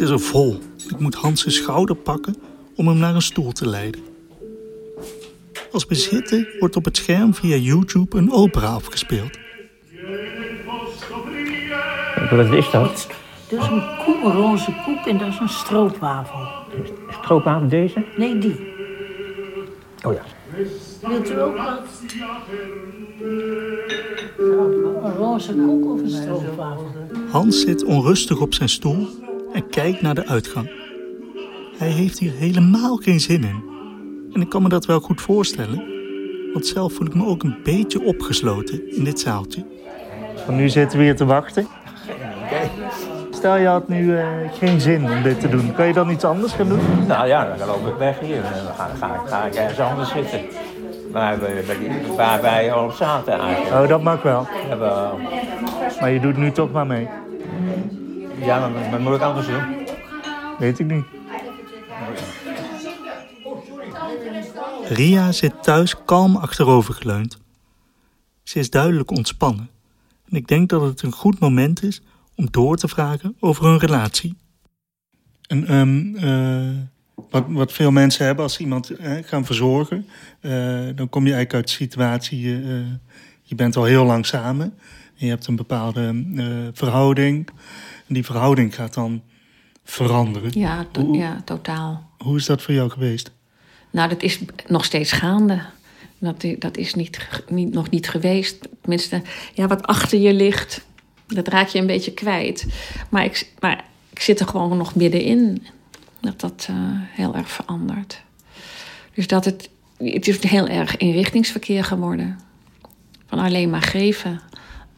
Het 0.00 0.08
is 0.08 0.14
er 0.14 0.20
vol. 0.20 0.58
Ik 0.88 0.98
moet 0.98 1.14
Hans 1.14 1.40
zijn 1.40 1.54
schouder 1.54 1.96
pakken 1.96 2.36
om 2.76 2.88
hem 2.88 2.98
naar 2.98 3.14
een 3.14 3.22
stoel 3.22 3.52
te 3.52 3.68
leiden. 3.68 4.00
Als 5.72 5.86
we 5.86 5.94
zitten 5.94 6.48
wordt 6.58 6.76
op 6.76 6.84
het 6.84 6.96
scherm 6.96 7.34
via 7.34 7.56
YouTube 7.56 8.18
een 8.18 8.32
opera 8.32 8.66
afgespeeld. 8.66 9.38
Wat 12.30 12.52
is 12.52 12.70
dat? 12.70 13.06
Dat 13.48 13.62
is 13.62 13.68
een 13.68 14.32
roze 14.32 14.74
koek 14.84 15.06
en 15.06 15.18
dat 15.18 15.28
is 15.28 15.38
een 15.38 15.48
stroopwafel. 15.48 16.48
Stroopwafel 17.22 17.68
deze? 17.68 18.04
Nee, 18.16 18.38
die. 18.38 18.72
Oh 20.02 20.12
ja. 20.12 20.22
Wilt 21.08 21.30
u 21.30 21.40
ook 21.40 21.56
wat? 21.56 21.82
Een 24.38 25.14
roze 25.16 25.54
koek 25.54 25.84
of 25.84 26.00
een 26.00 26.10
stroopwafel? 26.10 26.86
Hans 27.30 27.60
zit 27.60 27.84
onrustig 27.84 28.40
op 28.40 28.54
zijn 28.54 28.68
stoel 28.68 29.19
en 29.60 29.70
kijkt 29.70 30.02
naar 30.02 30.14
de 30.14 30.26
uitgang. 30.26 30.70
Hij 31.76 31.88
heeft 31.88 32.18
hier 32.18 32.32
helemaal 32.32 32.96
geen 32.96 33.20
zin 33.20 33.44
in. 33.44 33.64
En 34.32 34.40
ik 34.40 34.48
kan 34.48 34.62
me 34.62 34.68
dat 34.68 34.86
wel 34.86 35.00
goed 35.00 35.20
voorstellen, 35.20 35.82
want 36.52 36.66
zelf 36.66 36.92
voel 36.92 37.06
ik 37.06 37.14
me 37.14 37.26
ook 37.26 37.42
een 37.42 37.56
beetje 37.62 38.02
opgesloten 38.04 38.96
in 38.96 39.04
dit 39.04 39.20
zaaltje. 39.20 39.64
Van 40.44 40.56
nu 40.56 40.68
zitten 40.68 40.98
we 40.98 41.04
hier 41.04 41.16
te 41.16 41.24
wachten. 41.24 41.66
Stel 43.30 43.56
je 43.56 43.66
had 43.66 43.88
nu 43.88 44.16
eh, 44.16 44.26
geen 44.52 44.80
zin 44.80 45.10
om 45.10 45.22
dit 45.22 45.40
te 45.40 45.48
doen, 45.48 45.74
kan 45.74 45.86
je 45.86 45.92
dan 45.92 46.10
iets 46.10 46.24
anders 46.24 46.52
gaan 46.52 46.68
doen? 46.68 47.06
Nou 47.06 47.26
ja, 47.26 47.56
dan 47.56 47.66
loop 47.66 47.86
ik 47.86 47.94
weg 47.98 48.20
hier. 48.20 48.36
En 48.36 48.64
dan 48.64 48.74
ga, 48.74 48.90
ga, 48.98 49.22
ga 49.26 49.44
ik 49.44 49.54
ergens 49.54 49.80
anders 49.80 50.10
zitten. 50.10 50.40
Waar, 51.12 51.40
we, 51.40 51.64
waar 52.16 52.42
wij 52.42 52.72
al 52.72 52.84
op 52.84 52.92
zaten 52.92 53.38
eigenlijk. 53.38 53.82
Oh, 53.82 53.88
dat 53.88 54.02
mag 54.02 54.22
wel. 54.22 54.42
We 54.42 54.68
hebben, 54.68 55.10
Maar 56.00 56.10
je 56.10 56.20
doet 56.20 56.36
nu 56.36 56.50
toch 56.52 56.72
maar 56.72 56.86
mee. 56.86 57.08
Ja, 58.40 58.68
maar 58.68 59.00
moet 59.00 59.14
ik 59.14 59.20
anders 59.20 59.46
doen? 59.46 59.86
Weet 60.58 60.78
ik 60.78 60.86
niet. 60.86 61.04
Ria 64.88 65.32
zit 65.32 65.62
thuis 65.62 66.04
kalm 66.04 66.36
achterovergeleund. 66.36 67.38
Ze 68.42 68.58
is 68.58 68.70
duidelijk 68.70 69.10
ontspannen. 69.10 69.70
En 70.28 70.36
ik 70.36 70.48
denk 70.48 70.68
dat 70.68 70.82
het 70.82 71.02
een 71.02 71.12
goed 71.12 71.38
moment 71.38 71.82
is 71.82 72.02
om 72.34 72.48
door 72.50 72.76
te 72.76 72.88
vragen 72.88 73.36
over 73.40 73.64
hun 73.64 73.78
relatie. 73.78 74.36
En, 75.46 75.66
ehm, 75.66 76.16
eh, 76.16 76.78
wat, 77.30 77.44
wat 77.48 77.72
veel 77.72 77.90
mensen 77.90 78.26
hebben 78.26 78.44
als 78.44 78.54
ze 78.54 78.60
iemand 78.60 78.90
eh, 78.90 79.12
gaan 79.24 79.44
verzorgen, 79.44 80.06
eh, 80.40 80.52
dan 80.94 81.08
kom 81.08 81.26
je 81.26 81.32
eigenlijk 81.32 81.54
uit 81.54 81.66
de 81.66 81.84
situatie, 81.84 82.54
eh, 82.54 82.60
je 83.42 83.54
bent 83.54 83.76
al 83.76 83.84
heel 83.84 84.04
lang 84.04 84.26
samen. 84.26 84.74
En 85.20 85.26
je 85.26 85.32
hebt 85.32 85.46
een 85.46 85.56
bepaalde 85.56 86.24
eh, 86.36 86.46
verhouding. 86.72 87.48
En 88.06 88.14
die 88.14 88.24
verhouding 88.24 88.74
gaat 88.74 88.94
dan 88.94 89.22
veranderen. 89.84 90.50
Ja, 90.54 90.86
to- 90.92 91.00
Hoe- 91.00 91.16
ja, 91.16 91.42
totaal. 91.44 92.10
Hoe 92.18 92.36
is 92.36 92.46
dat 92.46 92.62
voor 92.62 92.74
jou 92.74 92.90
geweest? 92.90 93.30
Nou, 93.90 94.08
dat 94.08 94.22
is 94.22 94.38
nog 94.66 94.84
steeds 94.84 95.12
gaande. 95.12 95.62
Dat, 96.18 96.44
dat 96.58 96.76
is 96.76 96.94
niet, 96.94 97.42
niet, 97.48 97.72
nog 97.74 97.90
niet 97.90 98.08
geweest. 98.08 98.68
Tenminste, 98.80 99.22
ja, 99.54 99.66
wat 99.66 99.86
achter 99.86 100.18
je 100.18 100.34
ligt, 100.34 100.86
dat 101.26 101.48
raak 101.48 101.68
je 101.68 101.78
een 101.78 101.86
beetje 101.86 102.12
kwijt. 102.14 102.66
Maar 103.10 103.24
ik, 103.24 103.52
maar 103.58 103.84
ik 104.12 104.20
zit 104.20 104.40
er 104.40 104.46
gewoon 104.46 104.76
nog 104.76 104.94
middenin. 104.94 105.66
Dat 106.20 106.40
dat 106.40 106.66
eh, 106.70 106.76
heel 106.92 107.34
erg 107.34 107.50
verandert. 107.50 108.22
Dus 109.14 109.26
dat 109.26 109.44
het, 109.44 109.70
het 109.98 110.28
is 110.28 110.42
heel 110.42 110.66
erg 110.68 110.96
inrichtingsverkeer 110.96 111.84
geworden. 111.84 112.38
Van 113.26 113.38
alleen 113.38 113.70
maar 113.70 113.82
geven. 113.82 114.40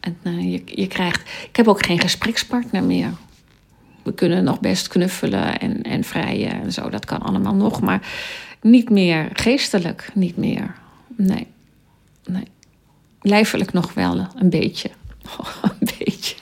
En 0.03 0.17
eh, 0.23 0.51
je, 0.51 0.61
je 0.65 0.87
krijgt... 0.87 1.29
Ik 1.49 1.55
heb 1.55 1.67
ook 1.67 1.85
geen 1.85 1.99
gesprekspartner 1.99 2.83
meer. 2.83 3.09
We 4.03 4.13
kunnen 4.13 4.43
nog 4.43 4.59
best 4.59 4.87
knuffelen 4.87 5.59
en, 5.59 5.81
en 5.81 6.03
vrijen 6.03 6.61
en 6.61 6.71
zo. 6.73 6.89
Dat 6.89 7.05
kan 7.05 7.21
allemaal 7.21 7.55
nog. 7.55 7.81
Maar 7.81 8.07
niet 8.61 8.89
meer 8.89 9.29
geestelijk. 9.33 10.09
Niet 10.13 10.37
meer. 10.37 10.75
Nee. 11.15 11.47
Nee. 12.25 12.47
Lijfelijk 13.21 13.73
nog 13.73 13.93
wel 13.93 14.27
een 14.35 14.49
beetje. 14.49 14.89
een 15.79 15.87
beetje. 15.97 16.35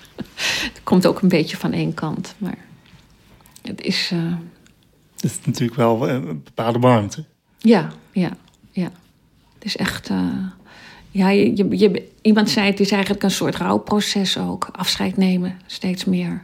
Het 0.45 0.81
komt 0.83 1.05
ook 1.07 1.21
een 1.21 1.29
beetje 1.29 1.57
van 1.57 1.71
één 1.73 1.93
kant. 1.93 2.35
Maar 2.37 2.57
het 3.61 3.81
is... 3.81 4.09
eh, 4.13 4.33
Het 5.15 5.23
is 5.23 5.39
natuurlijk 5.45 5.77
wel 5.77 6.07
eh, 6.07 6.13
een 6.13 6.43
bepaalde 6.43 6.79
warmte. 6.79 7.25
ja, 7.57 7.91
ja, 8.11 8.29
ja. 8.71 8.91
Het 9.53 9.65
is 9.65 9.77
echt. 9.77 10.09
Ja, 11.11 11.29
je, 11.29 11.55
je, 11.55 11.77
je- 11.77 12.07
iemand 12.21 12.49
zei 12.49 12.69
het 12.69 12.79
is 12.79 12.91
eigenlijk 12.91 13.23
een 13.23 13.31
soort 13.31 13.55
rouwproces 13.55 14.37
ook. 14.37 14.69
Afscheid 14.71 15.17
nemen, 15.17 15.57
steeds 15.65 16.05
meer. 16.05 16.43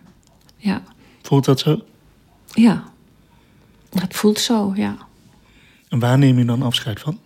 Ja, 0.58 0.82
Voelt 1.22 1.46
dat 1.46 1.60
zo? 1.60 1.82
ja. 2.54 2.84
Het 4.00 4.16
voelt 4.16 4.40
zo, 4.40 4.72
ja. 4.76 4.98
En 5.90 6.00
waar 6.00 6.18
neem 6.18 6.38
je 6.38 6.46
dan 6.46 6.62
afscheid 6.62 7.00
van? 7.00 7.20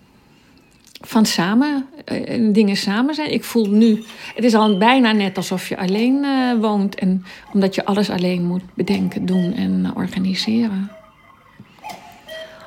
Van 1.01 1.25
samen, 1.25 1.85
eh, 2.05 2.53
dingen 2.53 2.75
samen 2.77 3.15
zijn. 3.15 3.33
Ik 3.33 3.43
voel 3.43 3.65
nu, 3.65 4.03
het 4.35 4.43
is 4.43 4.53
al 4.53 4.77
bijna 4.77 5.11
net 5.11 5.37
alsof 5.37 5.69
je 5.69 5.77
alleen 5.77 6.23
eh, 6.23 6.59
woont. 6.59 6.95
En 6.95 7.23
omdat 7.53 7.75
je 7.75 7.85
alles 7.85 8.09
alleen 8.09 8.45
moet 8.45 8.61
bedenken, 8.73 9.25
doen 9.25 9.53
en 9.53 9.85
eh, 9.85 9.91
organiseren. 9.95 10.91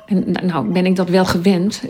En 0.05 0.23
nou, 0.31 0.45
nou 0.45 0.71
ben 0.71 0.85
ik 0.85 0.95
dat 0.95 1.09
wel 1.09 1.25
gewend. 1.25 1.81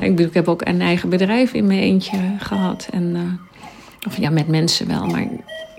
Ik, 0.00 0.10
bedoel, 0.10 0.26
ik 0.26 0.34
heb 0.34 0.48
ook 0.48 0.66
een 0.66 0.80
eigen 0.80 1.08
bedrijf 1.08 1.52
in 1.52 1.66
mijn 1.66 1.78
eentje 1.80 2.18
gehad. 2.38 2.88
En, 2.92 3.12
eh, 3.16 3.66
of 4.06 4.16
ja, 4.18 4.30
met 4.30 4.48
mensen 4.48 4.86
wel, 4.88 5.06
maar 5.06 5.20
ik 5.20 5.30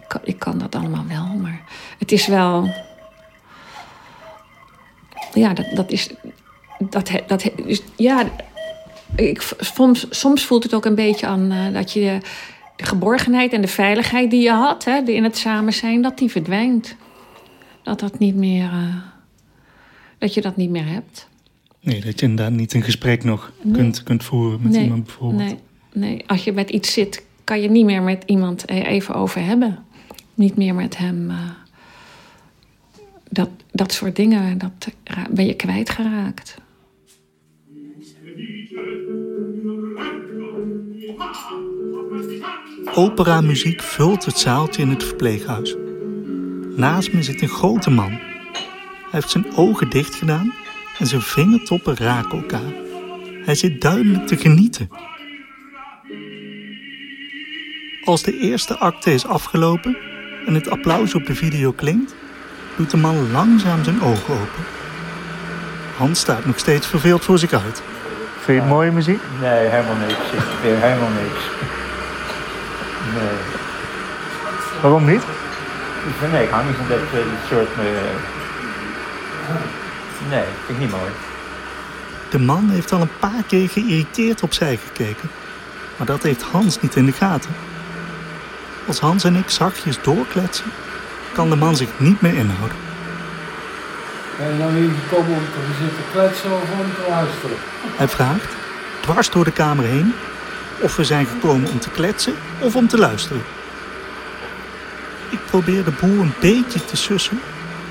kan, 0.08 0.22
ik 0.24 0.40
kan 0.40 0.58
dat 0.58 0.76
allemaal 0.76 1.06
wel. 1.08 1.26
Maar 1.42 1.62
het 2.00 2.12
is 2.12 2.28
wel. 2.28 2.70
Ja, 5.34 5.54
dat, 5.54 5.66
dat 5.76 5.92
is. 5.92 6.10
Dat, 6.80 7.12
dat, 7.28 7.44
he- 7.44 7.54
dus, 7.66 7.82
ja, 7.96 8.24
ik, 9.16 9.54
soms, 9.60 10.08
soms 10.10 10.46
voelt 10.46 10.64
het 10.64 10.74
ook 10.74 10.86
een 10.86 10.96
beetje 10.96 11.26
aan 11.28 11.52
eh, 11.52 11.74
dat 11.74 11.92
je 11.92 12.00
de, 12.00 12.18
de 12.76 12.86
geborgenheid 12.86 13.54
en 13.54 13.62
de 13.62 13.68
veiligheid 13.68 14.30
die 14.32 14.42
je 14.42 14.52
had 14.52 14.86
hè, 14.86 14.98
in 14.98 15.24
het 15.24 15.38
samen 15.38 15.74
zijn, 15.74 16.02
dat 16.02 16.18
die 16.18 16.32
verdwijnt. 16.32 16.96
Dat 17.84 18.00
dat 18.00 18.20
niet 18.20 18.36
meer. 18.36 18.64
eh, 18.72 19.15
dat 20.26 20.34
je 20.34 20.42
dat 20.42 20.56
niet 20.56 20.70
meer 20.70 20.86
hebt. 20.86 21.28
Nee, 21.82 22.02
dat 22.02 22.20
je 22.20 22.26
inderdaad 22.26 22.54
niet 22.56 22.74
een 22.74 22.82
gesprek 22.84 23.24
nog 23.24 23.52
Nee. 23.62 23.74
kunt, 23.74 24.04
kunt 24.04 24.24
voeren 24.24 24.62
met 24.62 24.72
nee, 24.72 24.84
iemand 24.84 25.04
bijvoorbeeld. 25.04 25.42
nee, 25.42 25.58
nee, 25.94 26.24
als 26.28 26.44
je 26.44 26.52
met 26.52 26.70
iets 26.70 26.94
zit, 26.94 27.26
kan 27.44 27.62
je 27.62 27.70
niet 27.70 27.86
meer 27.86 28.02
met 28.02 28.24
iemand 28.26 28.68
even 28.70 29.16
over 29.16 29.42
hebben. 29.46 29.86
Niet 30.34 30.56
meer 30.56 30.76
met 30.76 30.98
hem. 30.98 31.30
eh, 31.30 31.38
dat, 33.30 33.50
dat 33.72 33.92
soort 33.92 34.16
dingen, 34.16 34.58
dat 34.58 34.88
ben 35.30 35.46
je 35.46 35.56
kwijtgeraakt. 35.56 36.58
Operamuziek 42.94 43.82
vult 43.82 44.26
het 44.26 44.38
zaaltje 44.38 44.82
in 44.82 44.90
het 44.90 45.04
verpleeghuis. 45.04 45.76
Naast 46.76 47.14
me 47.14 47.24
zit 47.24 47.42
een 47.42 47.48
grote 47.48 47.90
man. 47.90 48.20
Hij 49.16 49.24
heeft 49.24 49.34
zijn 49.34 49.56
ogen 49.56 49.90
dicht 49.90 50.16
gedaan 50.16 50.54
en 51.00 51.08
zijn 51.08 51.22
vingertoppen 51.22 51.98
raken 51.98 52.38
elkaar. 52.38 52.72
Hij 53.46 53.56
zit 53.56 53.82
duidelijk 53.82 54.28
te 54.28 54.38
genieten. 54.38 54.90
Als 58.04 58.24
de 58.24 58.38
eerste 58.40 58.78
acte 58.78 59.14
is 59.14 59.26
afgelopen 59.26 59.98
en 60.46 60.54
het 60.54 60.70
applaus 60.70 61.16
op 61.16 61.26
de 61.26 61.36
video 61.36 61.72
klinkt, 61.72 62.16
doet 62.78 62.92
de 62.92 62.98
man 62.98 63.32
langzaam 63.32 63.84
zijn 63.84 64.02
ogen 64.02 64.34
open. 64.34 64.64
Hans 65.98 66.20
staat 66.20 66.46
nog 66.46 66.60
steeds 66.60 66.88
verveeld 66.88 67.24
voor 67.24 67.38
zich 67.38 67.54
uit. 67.54 67.84
Vind 68.40 68.58
je 68.58 68.64
het 68.64 68.70
mooie 68.70 68.92
muziek? 68.92 69.22
Nee, 69.42 69.68
helemaal 69.68 70.08
niks. 70.08 70.14
Ik 70.14 70.44
vind 70.62 70.82
helemaal 70.82 71.12
niks. 71.24 71.42
Nee. 73.14 73.38
Waarom 74.82 75.06
niet? 75.06 75.24
Dus, 76.20 76.32
nee, 76.32 76.44
ik 76.44 76.50
hou 76.50 76.66
niet 76.66 76.76
van 76.76 76.88
dat, 76.88 77.00
eh, 77.00 77.50
soort... 77.50 77.70
eh, 77.70 78.35
nee, 80.30 80.44
vind 80.66 80.78
ik 80.78 80.80
niet 80.80 80.92
mooi. 80.92 81.12
De 82.30 82.40
man 82.40 82.70
heeft 82.70 82.92
al 82.92 83.02
een 83.02 83.18
paar 83.20 83.44
keer 83.48 83.70
geïrriteerd 83.70 84.44
opzij 84.44 84.80
gekeken. 84.88 85.30
Maar 85.98 86.08
dat 86.08 86.24
heeft 86.24 86.42
Hans 86.42 86.82
niet 86.82 86.96
in 86.96 87.06
de 87.06 87.12
gaten. 87.12 87.50
Als 88.88 89.00
Hans 89.00 89.24
en 89.24 89.36
ik 89.36 89.50
zachtjes 89.50 89.98
doorkletsen, 90.02 90.72
kan 91.34 91.50
de 91.50 91.56
man 91.56 91.76
zich 91.76 91.90
niet 91.98 92.22
meer 92.22 92.34
inhouden. 92.34 92.78
Ben 94.38 94.48
je 94.48 94.58
nou 94.58 94.76
hier 94.76 94.90
gekomen 95.04 95.36
om 95.36 95.44
te 95.44 95.84
zitten 95.84 96.04
kletsen 96.12 96.52
of 96.52 96.62
om 96.62 96.94
te 96.96 97.06
luisteren? 97.10 97.58
Hij 97.96 98.08
vraagt, 98.08 98.56
dwars 99.00 99.30
door 99.30 99.44
de 99.44 99.52
kamer 99.52 99.86
heen, 99.86 100.14
of 100.80 100.96
we 100.96 101.04
zijn 101.04 101.26
gekomen 101.26 101.72
om 101.72 101.80
te 101.80 101.90
kletsen 101.90 102.36
of 102.60 102.76
om 102.76 102.88
te 102.88 102.98
luisteren. 102.98 103.44
Ik 105.30 105.40
probeer 105.46 105.84
de 105.84 105.92
boer 105.92 106.20
een 106.20 106.34
beetje 106.40 106.86
te 106.86 106.98
sussen, 106.98 107.40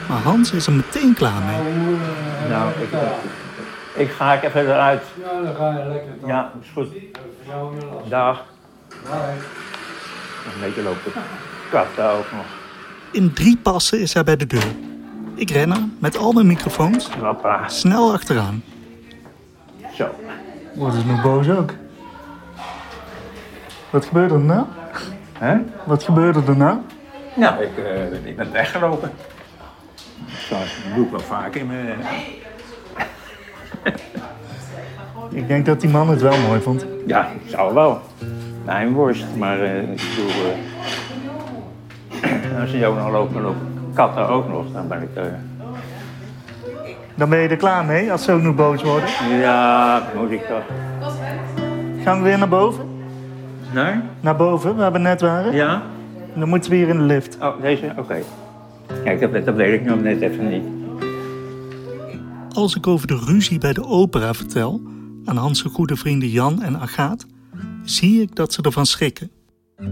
maar 0.09 0.19
Hans 0.23 0.53
is 0.53 0.67
er 0.67 0.73
meteen 0.73 1.15
klaar 1.15 1.43
mee. 1.43 1.75
Nou, 2.49 2.71
ik, 2.71 2.89
ik 3.95 4.11
ga 4.11 4.33
ik 4.33 4.43
even 4.43 4.61
eruit. 4.61 5.03
Ja, 5.23 5.43
dan 5.43 5.55
ga 5.55 5.69
je 5.79 5.89
lekker 5.89 6.11
dan. 6.21 6.29
Ja, 6.29 6.53
is 6.63 6.69
goed. 6.75 6.89
Dag. 8.09 8.45
Nog 10.45 10.55
een 10.55 10.61
beetje 10.61 10.83
lopen. 10.83 11.13
Kat 11.71 11.87
daar 11.97 12.13
ook 12.15 12.33
nog. 12.33 12.45
In 13.11 13.33
drie 13.33 13.57
passen 13.57 14.01
is 14.01 14.15
hij 14.15 14.25
bij 14.25 14.37
de 14.37 14.47
deur. 14.47 14.73
Ik 15.35 15.51
ren 15.51 15.73
er 15.73 15.81
met 15.99 16.17
al 16.17 16.33
mijn 16.33 16.47
microfoons 16.47 17.09
Hoppa. 17.21 17.69
snel 17.69 18.13
achteraan. 18.13 18.63
Zo. 19.95 20.09
Wordt 20.75 20.97
is 20.97 21.05
nu 21.05 21.21
boos 21.23 21.49
ook. 21.49 21.71
Wat 23.91 24.05
gebeurde 24.05 24.35
er 24.35 24.41
nou? 24.41 24.67
Hè? 25.39 25.57
Wat 25.85 26.03
gebeurde 26.03 26.43
er 26.47 26.57
nou? 26.57 26.79
Nou, 27.37 27.63
ik, 27.63 27.79
eh, 27.79 28.27
ik 28.27 28.37
ben 28.37 28.53
weggelopen. 28.53 29.11
Dat 30.51 30.59
doe 30.95 31.05
ik 31.05 31.11
wel 31.11 31.21
vaak 31.21 31.55
in 31.55 31.67
mijn... 31.67 31.87
Ik 35.31 35.49
denk 35.49 35.67
dat 35.67 35.81
die 35.81 35.91
man 35.91 36.09
het 36.09 36.21
wel 36.23 36.39
mooi 36.49 36.61
vond. 36.61 36.87
Ja, 37.07 37.29
zou 37.47 37.75
wel. 37.75 38.01
Mijn 38.65 38.93
worst, 38.93 39.25
maar 39.39 39.61
eh, 39.61 39.83
ik 39.83 40.03
bedoel... 40.17 40.31
eh, 42.23 42.61
als 42.61 42.71
je 42.71 42.87
ook 42.87 42.97
nog 42.97 43.11
loopt, 43.11 43.33
dan 43.33 43.43
lopen 43.43 43.91
katten 43.95 44.29
ook 44.29 44.49
nog. 44.49 44.65
Dan 44.73 44.89
ben 44.89 45.03
ik... 45.03 45.09
eh, 45.15 45.23
Dan 47.15 47.29
ben 47.29 47.39
je 47.39 47.49
er 47.49 47.57
klaar 47.57 47.85
mee 47.85 48.13
als 48.13 48.25
ze 48.25 48.33
ook 48.33 48.43
nog 48.43 48.55
boos 48.55 48.83
worden. 48.83 49.09
ja, 49.39 50.03
moet 50.17 50.31
ik 50.31 50.43
toch... 50.47 50.63
Gaan 52.03 52.19
we 52.19 52.25
weer 52.29 52.39
naar 52.39 52.49
boven? 52.49 52.85
Nee? 53.73 53.95
Naar 54.21 54.37
boven, 54.37 54.77
waar 54.77 54.93
we 54.93 54.99
net 54.99 55.21
waren. 55.21 55.53
Ja? 55.55 55.83
Dan 56.35 56.49
moeten 56.49 56.71
we 56.71 56.77
hier 56.77 56.89
in 56.89 56.97
de 56.97 57.03
lift. 57.03 57.37
Oh, 57.41 57.61
deze? 57.61 57.93
Oké. 57.97 58.17
Kijk, 59.05 59.21
dat, 59.21 59.45
dat 59.45 59.55
weet 59.55 59.81
ik 59.81 59.87
nog 59.87 60.03
net 60.03 60.21
even 60.21 60.49
niet. 60.49 60.63
Als 62.53 62.77
ik 62.77 62.87
over 62.87 63.07
de 63.07 63.19
ruzie 63.27 63.59
bij 63.59 63.73
de 63.73 63.85
opera 63.85 64.35
vertel 64.35 64.81
aan 65.25 65.37
Hans' 65.37 65.63
goede 65.63 65.97
vrienden 65.97 66.29
Jan 66.29 66.63
en 66.63 66.79
Agaat, 66.79 67.27
zie 67.85 68.21
ik 68.21 68.35
dat 68.35 68.53
ze 68.53 68.63
ervan 68.63 68.87
schrikken. 68.87 69.31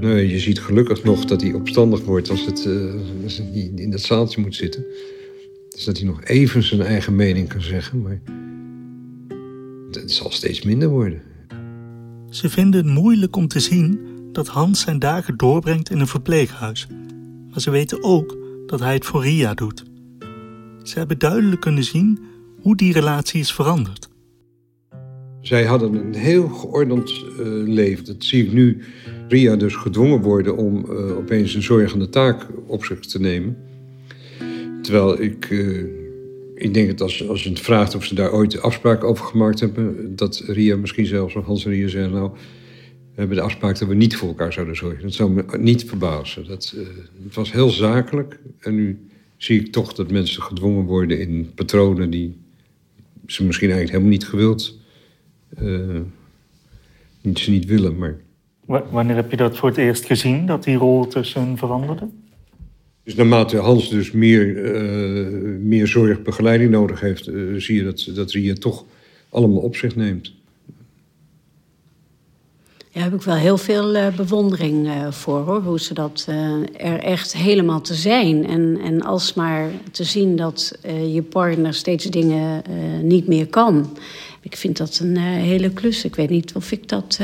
Nee, 0.01 0.29
je 0.29 0.39
ziet 0.39 0.61
gelukkig 0.61 1.05
nog 1.05 1.25
dat 1.25 1.41
hij 1.41 1.53
opstandig 1.53 2.05
wordt 2.05 2.31
als 2.31 2.47
het, 2.47 2.67
eh, 2.67 3.23
als 3.23 3.37
hij 3.37 3.73
in 3.75 3.91
dat 3.91 4.01
zaaltje 4.01 4.41
moet 4.41 4.55
zitten. 4.55 4.85
Dus 5.69 5.85
dat 5.85 5.97
hij 5.97 6.07
nog 6.07 6.25
even 6.25 6.63
zijn 6.63 6.81
eigen 6.81 7.17
mening 7.17 7.49
kan 7.49 7.61
zeggen, 7.61 8.03
maar 8.03 8.21
het 9.91 10.13
zal 10.13 10.31
steeds 10.31 10.63
minder 10.63 10.89
worden. 10.89 11.23
Ze 12.31 12.49
vinden 12.49 12.85
het 12.85 12.95
moeilijk 12.95 13.37
om 13.37 13.49
te 13.49 13.61
zien 13.61 14.01
dat 14.33 14.49
Hans 14.49 14.81
zijn 14.81 14.99
dagen 14.99 15.37
doorbrengt 15.37 15.91
in 15.91 16.01
een 16.01 16.07
verpleeghuis. 16.07 16.87
Maar 17.51 17.61
ze 17.61 17.71
weten 17.71 18.03
ook 18.03 18.37
dat 18.73 18.81
hij 18.81 18.95
het 18.95 19.05
voor 19.05 19.23
Ria 19.23 19.55
doet. 19.55 19.85
Ze 20.83 20.99
hebben 20.99 21.19
duidelijk 21.19 21.61
kunnen 21.61 21.85
zien 21.85 22.19
hoe 22.61 22.77
die 22.77 22.92
relatie 22.92 23.40
is 23.40 23.53
veranderd. 23.53 24.09
Zij 25.40 25.64
hadden 25.64 25.94
een 25.94 26.14
heel 26.14 26.49
geordend 26.49 27.11
eh, 27.11 27.47
leven. 27.64 28.05
Dat 28.05 28.25
zie 28.25 28.44
ik 28.44 28.53
nu. 28.53 28.83
Ria 29.29 29.57
dus 29.57 29.75
gedwongen 29.75 30.20
worden 30.20 30.57
om 30.57 30.85
eh, 30.85 31.16
opeens 31.16 31.55
een 31.55 31.62
zorgende 31.62 32.09
taak 32.09 32.47
op 32.66 32.85
zich 32.85 32.99
te 32.99 33.20
nemen. 33.20 33.57
Terwijl 34.83 35.20
ik, 35.20 35.51
eh, 35.51 35.85
ik 36.55 36.75
denk 36.75 36.88
dat 36.88 37.01
als, 37.01 37.29
als 37.29 37.42
je 37.42 37.49
het 37.49 37.61
vraagt 37.61 37.94
of 37.94 38.05
ze 38.05 38.14
daar 38.14 38.33
ooit 38.33 38.61
afspraken 38.61 39.09
over 39.09 39.25
gemaakt 39.25 39.61
hebben, 39.61 40.16
dat 40.16 40.42
Ria 40.47 40.77
misschien 40.77 41.07
zelfs, 41.07 41.35
of 41.35 41.44
Hans 41.44 41.64
en 41.64 41.70
Ria 41.70 41.88
zeggen, 41.88 42.12
nou, 42.12 42.31
we 43.14 43.20
hebben 43.20 43.37
de 43.37 43.42
afspraak 43.42 43.79
dat 43.79 43.88
we 43.88 43.94
niet 43.94 44.16
voor 44.16 44.29
elkaar 44.29 44.53
zouden 44.53 44.77
zorgen. 44.77 45.03
Dat 45.03 45.12
zou 45.12 45.31
me 45.31 45.59
niet 45.59 45.85
verbazen. 45.85 46.46
Dat, 46.46 46.75
eh, 46.77 46.83
het 47.25 47.35
was 47.35 47.53
heel 47.53 47.68
zakelijk. 47.68 48.38
En 48.59 48.75
nu 48.75 49.07
zie 49.37 49.61
ik 49.61 49.72
toch 49.72 49.92
dat 49.92 50.11
mensen 50.11 50.42
gedwongen 50.42 50.85
worden 50.85 51.20
in 51.20 51.51
patronen 51.55 52.11
die 52.11 52.37
ze 53.27 53.44
misschien 53.44 53.70
eigenlijk 53.70 53.98
helemaal 53.98 54.18
niet 54.18 54.29
gewild 54.29 54.79
eh, 55.57 56.01
niet, 57.20 57.38
ze 57.38 57.51
niet 57.51 57.66
willen, 57.66 57.98
maar... 57.98 58.16
Wanneer 58.90 59.16
heb 59.16 59.31
je 59.31 59.37
dat 59.37 59.57
voor 59.57 59.68
het 59.68 59.79
eerst 59.79 60.05
gezien, 60.05 60.46
dat 60.46 60.64
die 60.64 60.77
rol 60.77 61.07
tussen 61.07 61.59
veranderde? 61.59 62.09
Dus 63.05 63.14
naarmate 63.14 63.57
Hans 63.57 63.90
dus 63.90 64.11
meer, 64.11 64.64
eh, 64.64 65.59
meer 65.61 65.87
zorg, 65.87 66.22
begeleiding 66.22 66.70
nodig 66.70 67.01
heeft... 67.01 67.31
zie 67.57 67.75
je 67.75 67.85
dat, 67.85 68.11
dat 68.14 68.31
Ria 68.31 68.55
toch 68.55 68.85
allemaal 69.29 69.61
op 69.61 69.77
zich 69.77 69.96
neemt. 69.96 70.33
Daar 72.92 73.02
heb 73.02 73.14
ik 73.14 73.22
wel 73.22 73.35
heel 73.35 73.59
veel 73.59 73.94
eh, 73.94 74.14
bewondering 74.16 74.88
eh, 74.88 75.12
voor, 75.12 75.40
hoor. 75.40 75.62
Hoe 75.62 75.81
ze 75.81 75.94
dat 75.94 76.24
eh, 76.28 76.52
er 76.76 76.98
echt 76.98 77.33
helemaal 77.33 77.81
te 77.81 77.94
zijn. 77.94 78.46
En, 78.46 78.81
en 78.85 79.02
alsmaar 79.02 79.70
te 79.90 80.05
zien 80.05 80.37
dat 80.37 80.78
je 81.12 81.22
partner 81.22 81.74
steeds 81.74 82.05
dingen 82.05 82.62
niet 83.02 83.26
meer 83.26 83.46
kan. 83.46 83.96
Ik 84.40 84.57
vind 84.57 84.76
dat 84.76 84.98
een 84.98 85.16
hele 85.16 85.70
klus. 85.70 86.05
Ik 86.05 86.14
weet 86.14 86.31
niet 86.31 86.55
of 86.55 86.72
ik 86.72 86.88
dat 86.88 87.18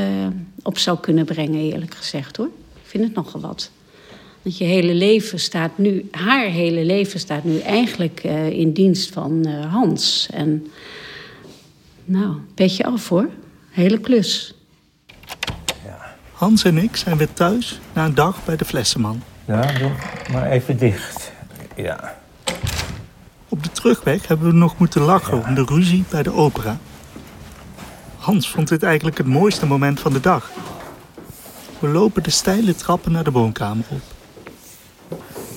op 0.63 0.77
zou 0.77 0.99
kunnen 0.99 1.25
brengen, 1.25 1.59
eerlijk 1.59 1.95
gezegd, 1.95 2.37
hoor. 2.37 2.49
Ik 2.73 2.89
vind 2.89 3.03
het 3.03 3.13
nogal 3.13 3.41
wat. 3.41 3.71
Want 4.41 4.57
je 4.57 4.63
hele 4.63 4.93
leven 4.93 5.39
staat 5.39 5.77
nu, 5.77 6.07
haar 6.11 6.45
hele 6.45 6.85
leven 6.85 7.19
staat 7.19 7.43
nu 7.43 7.59
eigenlijk 7.59 8.23
in 8.51 8.73
dienst 8.73 9.13
van 9.13 9.45
Hans. 9.45 10.27
En 10.33 10.67
nou, 12.05 12.35
beetje 12.55 12.85
af 12.85 13.09
hoor. 13.09 13.29
Hele 13.69 13.99
klus. 13.99 14.53
Hans 16.39 16.63
en 16.63 16.77
ik 16.77 16.95
zijn 16.95 17.17
weer 17.17 17.33
thuis 17.33 17.79
na 17.93 18.05
een 18.05 18.15
dag 18.15 18.45
bij 18.45 18.55
de 18.55 18.65
Flessenman. 18.65 19.21
Ja, 19.45 19.61
doe 19.61 19.91
maar 20.31 20.45
even 20.45 20.77
dicht. 20.77 21.31
Ja. 21.75 22.17
Op 23.49 23.63
de 23.63 23.71
terugweg 23.71 24.27
hebben 24.27 24.47
we 24.47 24.53
nog 24.53 24.77
moeten 24.77 25.01
lachen 25.01 25.45
om 25.47 25.55
de 25.55 25.65
ruzie 25.65 26.03
bij 26.09 26.23
de 26.23 26.33
opera. 26.33 26.77
Hans 28.17 28.49
vond 28.49 28.67
dit 28.67 28.83
eigenlijk 28.83 29.17
het 29.17 29.27
mooiste 29.27 29.65
moment 29.65 29.99
van 29.99 30.13
de 30.13 30.19
dag. 30.19 30.49
We 31.79 31.87
lopen 31.87 32.23
de 32.23 32.29
steile 32.29 32.75
trappen 32.75 33.11
naar 33.11 33.23
de 33.23 33.31
woonkamer 33.31 33.85
op. 33.89 34.01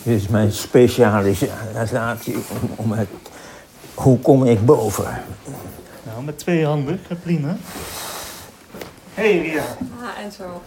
Dit 0.03 0.21
is 0.21 0.29
mijn 0.29 0.53
specialisatie 0.53 2.35
om, 2.35 2.71
om 2.77 2.92
het... 2.92 3.09
Hoe 3.95 4.18
kom 4.18 4.45
ik 4.45 4.64
boven? 4.64 5.23
Nou, 6.03 6.25
met 6.25 6.38
twee 6.38 6.66
handen, 6.66 7.01
prima. 7.23 7.57
Hey 9.14 9.38
Ria. 9.40 9.62
Ah, 10.01 10.25
en 10.25 10.33
zo. 10.33 10.62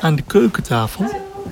Aan 0.00 0.14
de 0.16 0.22
keukentafel 0.22 1.04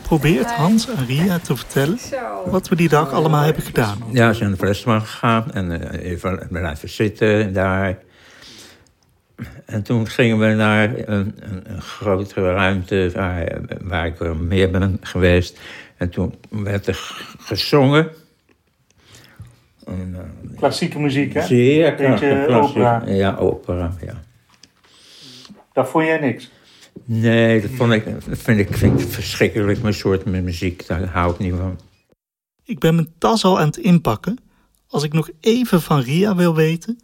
probeert 0.03 0.51
Hans 0.51 0.89
aan 0.91 1.05
Ria 1.07 1.39
te 1.39 1.57
vertellen 1.57 1.99
wat 2.47 2.69
we 2.69 2.77
die 2.77 2.89
dag 2.89 3.13
allemaal 3.13 3.43
hebben 3.45 3.63
gedaan. 3.63 3.99
Ja, 4.13 4.29
we 4.29 4.35
zijn 4.35 4.49
naar 4.49 4.59
de 4.59 4.65
Flesman 4.65 5.01
gegaan 5.01 5.53
en 5.53 5.91
eh, 5.91 6.11
even 6.11 6.47
blijven 6.51 6.89
zitten 6.89 7.53
daar. 7.53 7.99
En 9.67 9.83
toen 9.83 10.09
gingen 10.09 10.39
we 10.39 10.47
naar 10.47 10.85
een, 10.95 11.35
een, 11.53 11.63
een 11.75 11.83
grotere 11.83 12.53
ruimte 12.53 13.11
waar, 13.15 13.61
waar 13.83 14.07
ik 14.07 14.35
meer 14.37 14.71
ben 14.71 14.99
geweest. 15.01 15.59
En 15.97 16.11
toen 16.11 16.35
werd 16.49 16.87
er 16.87 17.27
gezongen. 17.39 18.09
En, 19.87 20.17
eh, 20.17 20.57
Klassieke 20.59 20.99
muziek, 20.99 21.35
hè? 21.35 21.43
zeer 21.47 21.95
Beetje 21.95 22.45
klassiek. 22.47 22.77
opera. 22.77 23.03
Ja, 23.07 23.37
opera, 23.37 23.93
ja. 24.05 24.15
Dat 25.79 25.89
vond 25.89 26.05
jij 26.05 26.19
niks. 26.21 26.51
Nee, 27.05 27.61
dat, 27.61 27.71
vond 27.71 27.93
ik, 27.93 28.05
dat 28.05 28.39
vind, 28.39 28.59
ik, 28.59 28.77
vind 28.77 29.01
ik 29.01 29.09
verschrikkelijk, 29.09 29.83
mijn 29.83 29.95
soort 29.95 30.25
met 30.25 30.45
muziek. 30.45 30.87
Daar 30.87 31.05
hou 31.05 31.33
ik 31.33 31.39
niet 31.39 31.55
van. 31.55 31.79
Ik 32.65 32.79
ben 32.79 32.95
mijn 32.95 33.13
tas 33.19 33.45
al 33.45 33.59
aan 33.59 33.67
het 33.67 33.77
inpakken 33.77 34.39
als 34.89 35.03
ik 35.03 35.13
nog 35.13 35.31
even 35.41 35.83
van 35.83 36.01
Ria 36.01 36.35
wil 36.35 36.55
weten 36.55 36.99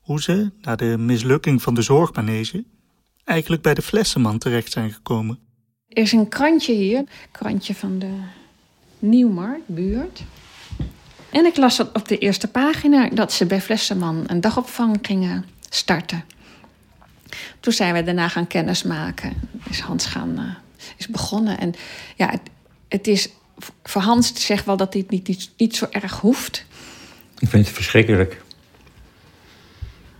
hoe 0.00 0.22
ze, 0.22 0.50
na 0.60 0.76
de 0.76 0.96
mislukking 0.98 1.62
van 1.62 1.74
de 1.74 1.82
zorgmanege, 1.82 2.64
eigenlijk 3.24 3.62
bij 3.62 3.74
de 3.74 3.82
Flessenman 3.82 4.38
terecht 4.38 4.72
zijn 4.72 4.92
gekomen. 4.92 5.38
Er 5.88 6.02
is 6.02 6.12
een 6.12 6.28
krantje 6.28 6.74
hier, 6.74 7.04
krantje 7.30 7.74
van 7.74 7.98
de 7.98 8.14
Nieuwmarktbuurt. 8.98 10.22
En 11.30 11.46
ik 11.46 11.56
las 11.56 11.76
dat 11.76 11.92
op 11.92 12.08
de 12.08 12.18
eerste 12.18 12.48
pagina 12.48 13.08
dat 13.08 13.32
ze 13.32 13.46
bij 13.46 13.60
Flessenman 13.60 14.24
een 14.26 14.40
dagopvang 14.40 14.98
gingen 15.02 15.44
starten. 15.68 16.24
Toen 17.60 17.72
zijn 17.72 17.94
we 17.94 18.02
daarna 18.02 18.28
gaan 18.28 18.46
kennismaken. 18.46 19.32
Is 19.70 19.80
Hans 19.80 20.06
gaan, 20.06 20.38
eh, 20.38 20.84
is 20.96 21.06
begonnen. 21.08 21.58
En 21.58 21.74
ja, 22.16 22.30
het, 22.30 22.40
het 22.88 23.06
is 23.06 23.28
voor 23.82 24.02
Hans 24.02 24.46
zegt 24.46 24.64
wel 24.64 24.76
dat 24.76 24.92
dit 24.92 25.10
niet, 25.10 25.28
niet, 25.28 25.50
niet 25.56 25.76
zo 25.76 25.86
erg 25.90 26.20
hoeft. 26.20 26.64
Ik 27.38 27.48
vind 27.48 27.66
het 27.66 27.74
verschrikkelijk. 27.74 28.42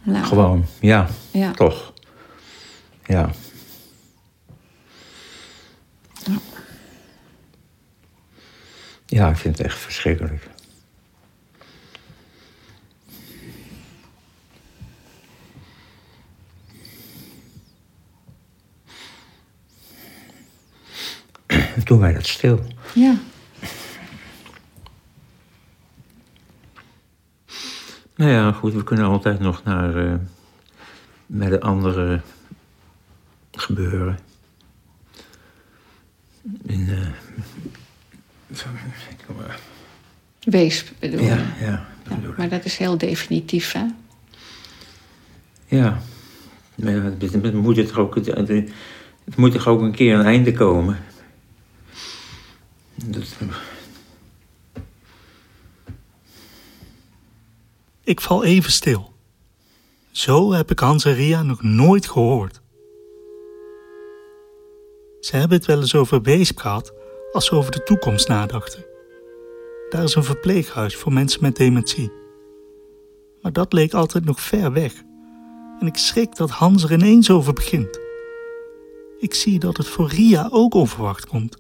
Nou, 0.03 0.25
Gewoon, 0.25 0.67
ja, 0.81 1.09
Ja. 1.31 1.51
toch. 1.53 1.93
Ja. 3.07 3.31
Ja, 9.07 9.29
ik 9.29 9.37
vind 9.37 9.59
het 9.59 9.67
echt 9.67 9.79
verschrikkelijk. 9.79 10.49
Doen 21.85 21.99
wij 21.99 22.13
dat 22.13 22.27
stil. 22.27 22.61
Ja. 22.95 23.15
Nou 28.17 28.31
ja, 28.31 28.53
goed, 28.53 28.75
we 28.75 28.85
kunnen 28.85 29.07
altijd 29.07 29.41
nog 29.41 29.65
naar 29.65 30.07
eh, 30.07 30.15
bij 31.27 31.49
de 31.49 31.61
andere 31.61 32.21
gebeuren. 33.53 34.19
In, 36.67 36.89
eh, 36.89 37.07
Wees 40.41 40.85
bedoel 40.99 41.21
ja, 41.21 41.35
je. 41.35 41.65
ja, 41.65 41.87
Ja, 42.09 42.19
maar 42.37 42.49
dat 42.49 42.65
is 42.65 42.77
heel 42.77 42.99
definitief, 42.99 43.73
hè? 43.73 43.85
ja. 45.67 46.01
Maar 46.75 46.93
ja, 46.93 47.03
het, 47.03 47.55
moet 47.55 47.79
er 47.79 47.87
toch 47.87 47.99
ook, 47.99 48.15
het, 48.15 48.27
het 48.27 49.37
moet 49.37 49.53
toch 49.53 49.67
ook 49.67 49.81
een 49.81 49.95
keer 49.95 50.15
een 50.15 50.25
einde 50.25 50.53
komen. 50.53 50.99
Ik 58.05 58.21
val 58.21 58.45
even 58.45 58.73
stil. 58.73 59.13
Zo 60.11 60.53
heb 60.53 60.71
ik 60.71 60.79
Hans 60.79 61.05
en 61.05 61.15
Ria 61.15 61.43
nog 61.43 61.63
nooit 61.63 62.07
gehoord. 62.07 62.61
Ze 65.21 65.37
hebben 65.37 65.57
het 65.57 65.67
wel 65.67 65.81
eens 65.81 65.95
over 65.95 66.23
weesp 66.23 66.59
gehad 66.59 66.93
als 67.33 67.47
ze 67.47 67.55
over 67.55 67.71
de 67.71 67.83
toekomst 67.83 68.29
nadachten. 68.29 68.85
Daar 69.91 70.03
is 70.03 70.15
een 70.15 70.25
verpleeghuis 70.25 70.97
voor 70.97 71.13
mensen 71.13 71.43
met 71.43 71.57
dementie. 71.57 72.13
Maar 73.43 73.53
dat 73.53 73.73
leek 73.73 73.95
altijd 73.95 74.25
nog 74.25 74.41
ver 74.41 74.73
weg. 74.73 74.95
En 75.81 75.87
ik 75.87 75.97
schrik 75.97 76.37
dat 76.37 76.51
Hans 76.51 76.85
er 76.85 76.93
ineens 76.93 77.31
over 77.31 77.53
begint. 77.53 78.01
Ik 79.19 79.35
zie 79.35 79.59
dat 79.59 79.77
het 79.77 79.87
voor 79.87 80.09
Ria 80.09 80.49
ook 80.53 80.75
onverwacht 80.75 81.27
komt. 81.27 81.57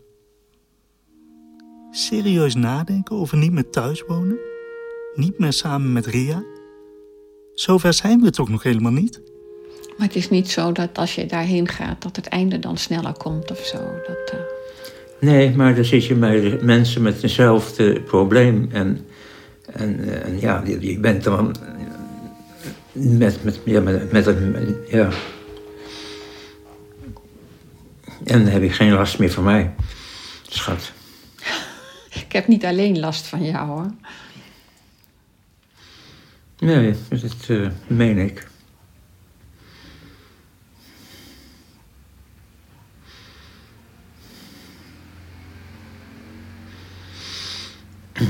Serieus 1.90 2.54
nadenken 2.54 3.16
over 3.16 3.36
niet 3.36 3.52
meer 3.52 3.70
thuis 3.70 4.02
wonen? 4.06 4.38
Niet 5.14 5.38
meer 5.38 5.52
samen 5.52 5.92
met 5.92 6.06
Ria? 6.06 6.42
Zover 7.54 7.94
zijn 7.94 8.20
we 8.20 8.30
toch 8.30 8.48
nog 8.48 8.62
helemaal 8.62 8.92
niet? 8.92 9.20
Maar 9.96 10.06
het 10.06 10.16
is 10.16 10.30
niet 10.30 10.50
zo 10.50 10.72
dat 10.72 10.98
als 10.98 11.14
je 11.14 11.26
daarheen 11.26 11.68
gaat, 11.68 12.02
dat 12.02 12.16
het 12.16 12.26
einde 12.26 12.58
dan 12.58 12.76
sneller 12.76 13.12
komt 13.12 13.50
of 13.50 13.58
zo. 13.58 13.76
Dat, 13.78 14.30
eh, 14.32 14.38
Nee, 15.20 15.56
maar 15.56 15.74
dan 15.74 15.84
zit 15.84 16.04
je 16.04 16.14
met 16.14 16.62
mensen 16.62 17.02
met 17.02 17.22
hetzelfde 17.22 18.00
probleem. 18.00 18.68
En, 18.72 19.06
en, 19.72 20.08
eh, 20.08 20.24
en 20.24 20.40
ja, 20.40 20.62
je, 20.66 20.80
je 20.80 20.98
bent 20.98 21.24
dan 21.24 21.56
met, 22.92 23.44
met, 23.44 23.60
ja, 23.64 23.80
met, 23.80 24.12
met 24.12 24.26
een. 24.26 24.76
Ja. 24.88 25.08
En 28.24 28.44
dan 28.44 28.52
heb 28.52 28.62
je 28.62 28.70
geen 28.70 28.92
last 28.92 29.18
meer 29.18 29.30
van 29.30 29.44
mij, 29.44 29.74
schat. 30.48 30.92
Ik 32.10 32.32
heb 32.32 32.48
niet 32.48 32.64
alleen 32.64 32.98
last 32.98 33.26
van 33.26 33.44
jou, 33.44 33.68
hoor. 33.68 33.90
Nee, 36.58 36.94
dat 37.08 37.48
eh, 37.48 37.68
meen 37.86 38.18
ik. 38.18 38.48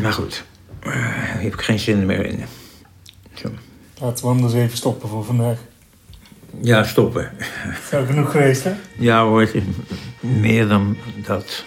Maar 0.02 0.12
goed, 0.12 0.44
eh, 0.80 0.92
daar 0.92 1.40
heb 1.40 1.52
ik 1.54 1.60
geen 1.60 1.78
zin 1.78 2.06
meer 2.06 2.26
in. 2.26 2.44
Zo. 3.34 3.50
Laten 4.00 4.24
we 4.24 4.30
anders 4.30 4.52
even 4.52 4.76
stoppen 4.76 5.08
voor 5.08 5.24
vandaag. 5.24 5.58
Ja, 6.62 6.84
stoppen. 6.84 7.30
Zou 7.90 8.06
genoeg 8.06 8.30
geweest, 8.30 8.64
hè? 8.64 8.72
Ja 8.98 9.24
hoor, 9.24 9.42
is 9.42 9.62
meer 10.20 10.68
dan 10.68 10.96
dat. 11.26 11.64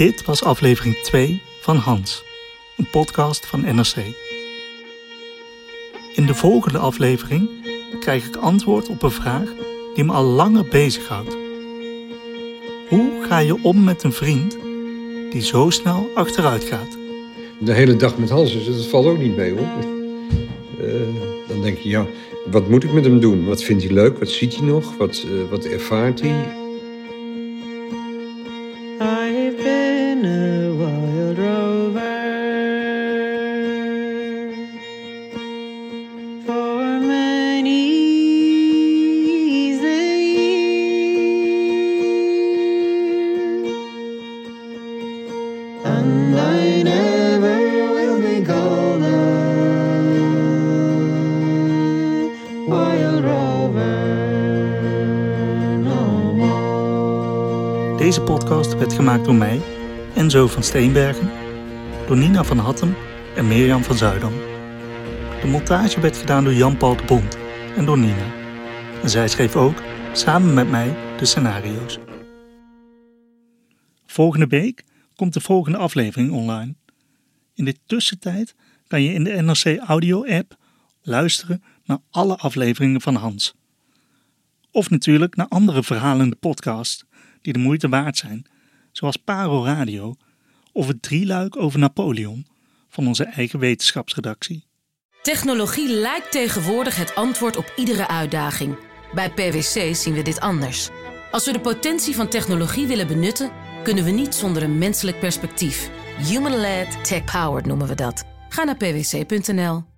Dit 0.00 0.24
was 0.24 0.44
aflevering 0.44 0.96
2 0.96 1.42
van 1.60 1.76
Hans, 1.76 2.24
een 2.76 2.90
podcast 2.90 3.46
van 3.46 3.60
NRC. 3.60 3.96
In 6.14 6.26
de 6.26 6.34
volgende 6.34 6.78
aflevering 6.78 7.48
krijg 8.00 8.26
ik 8.26 8.36
antwoord 8.36 8.88
op 8.88 9.02
een 9.02 9.10
vraag 9.10 9.48
die 9.94 10.04
me 10.04 10.12
al 10.12 10.24
langer 10.24 10.64
bezighoudt. 10.64 11.36
Hoe 12.88 13.10
ga 13.28 13.38
je 13.38 13.62
om 13.62 13.84
met 13.84 14.02
een 14.02 14.12
vriend 14.12 14.58
die 15.30 15.42
zo 15.42 15.70
snel 15.70 16.10
achteruit 16.14 16.64
gaat? 16.64 16.96
De 17.58 17.72
hele 17.72 17.96
dag 17.96 18.18
met 18.18 18.30
Hans, 18.30 18.52
dus 18.52 18.66
dat 18.66 18.86
valt 18.86 19.06
ook 19.06 19.18
niet 19.18 19.36
mee 19.36 19.50
hoor. 19.50 19.68
Eh, 20.80 20.92
dan 21.48 21.62
denk 21.62 21.78
je, 21.78 21.88
ja, 21.88 22.06
wat 22.50 22.68
moet 22.68 22.84
ik 22.84 22.92
met 22.92 23.04
hem 23.04 23.20
doen? 23.20 23.44
Wat 23.44 23.62
vindt 23.62 23.84
hij 23.84 23.92
leuk? 23.92 24.18
Wat 24.18 24.28
ziet 24.28 24.56
hij 24.56 24.66
nog? 24.66 24.96
Wat, 24.96 25.24
eh, 25.26 25.50
wat 25.50 25.64
ervaart 25.64 26.20
hij? 26.20 26.59
Enzo 60.30 60.46
van 60.46 60.62
Steenbergen, 60.62 61.30
door 62.06 62.16
Nina 62.16 62.44
van 62.44 62.58
Hattem 62.58 62.96
en 63.36 63.48
Mirjam 63.48 63.82
van 63.82 63.96
Zuidam. 63.96 64.32
De 65.40 65.46
montage 65.46 66.00
werd 66.00 66.16
gedaan 66.16 66.44
door 66.44 66.52
Jan-Paul 66.52 66.96
de 66.96 67.04
Bond 67.04 67.36
en 67.76 67.84
door 67.84 67.98
Nina. 67.98 68.34
En 69.02 69.10
zij 69.10 69.28
schreef 69.28 69.56
ook, 69.56 69.82
samen 70.12 70.54
met 70.54 70.70
mij, 70.70 70.96
de 71.18 71.24
scenario's. 71.24 71.98
Volgende 74.06 74.46
week 74.46 74.84
komt 75.14 75.34
de 75.34 75.40
volgende 75.40 75.78
aflevering 75.78 76.32
online. 76.32 76.74
In 77.54 77.64
de 77.64 77.76
tussentijd 77.86 78.54
kan 78.86 79.02
je 79.02 79.12
in 79.12 79.24
de 79.24 79.42
NRC 79.42 79.78
Audio-app 79.78 80.56
luisteren 81.02 81.62
naar 81.84 81.98
alle 82.10 82.36
afleveringen 82.36 83.00
van 83.00 83.14
Hans. 83.14 83.54
Of 84.70 84.90
natuurlijk 84.90 85.36
naar 85.36 85.48
andere 85.48 85.82
verhalende 85.82 86.36
podcasts 86.36 87.04
die 87.42 87.52
de 87.52 87.58
moeite 87.58 87.88
waard 87.88 88.16
zijn, 88.16 88.46
zoals 88.92 89.16
Paro 89.16 89.64
Radio 89.64 90.14
of 90.72 90.86
het 90.86 91.02
drieluik 91.02 91.56
over 91.56 91.78
Napoleon 91.78 92.46
van 92.88 93.06
onze 93.06 93.24
eigen 93.24 93.58
wetenschapsredactie. 93.58 94.68
Technologie 95.22 95.88
lijkt 95.88 96.32
tegenwoordig 96.32 96.96
het 96.96 97.14
antwoord 97.14 97.56
op 97.56 97.72
iedere 97.76 98.08
uitdaging. 98.08 98.76
Bij 99.14 99.30
PwC 99.30 99.94
zien 99.94 100.14
we 100.14 100.22
dit 100.22 100.40
anders. 100.40 100.88
Als 101.30 101.46
we 101.46 101.52
de 101.52 101.60
potentie 101.60 102.14
van 102.14 102.28
technologie 102.28 102.86
willen 102.86 103.06
benutten, 103.06 103.50
kunnen 103.82 104.04
we 104.04 104.10
niet 104.10 104.34
zonder 104.34 104.62
een 104.62 104.78
menselijk 104.78 105.20
perspectief. 105.20 105.90
Human-led, 106.18 107.04
tech-powered 107.04 107.66
noemen 107.66 107.86
we 107.86 107.94
dat. 107.94 108.24
Ga 108.48 108.64
naar 108.64 108.76
pwc.nl. 108.76 109.89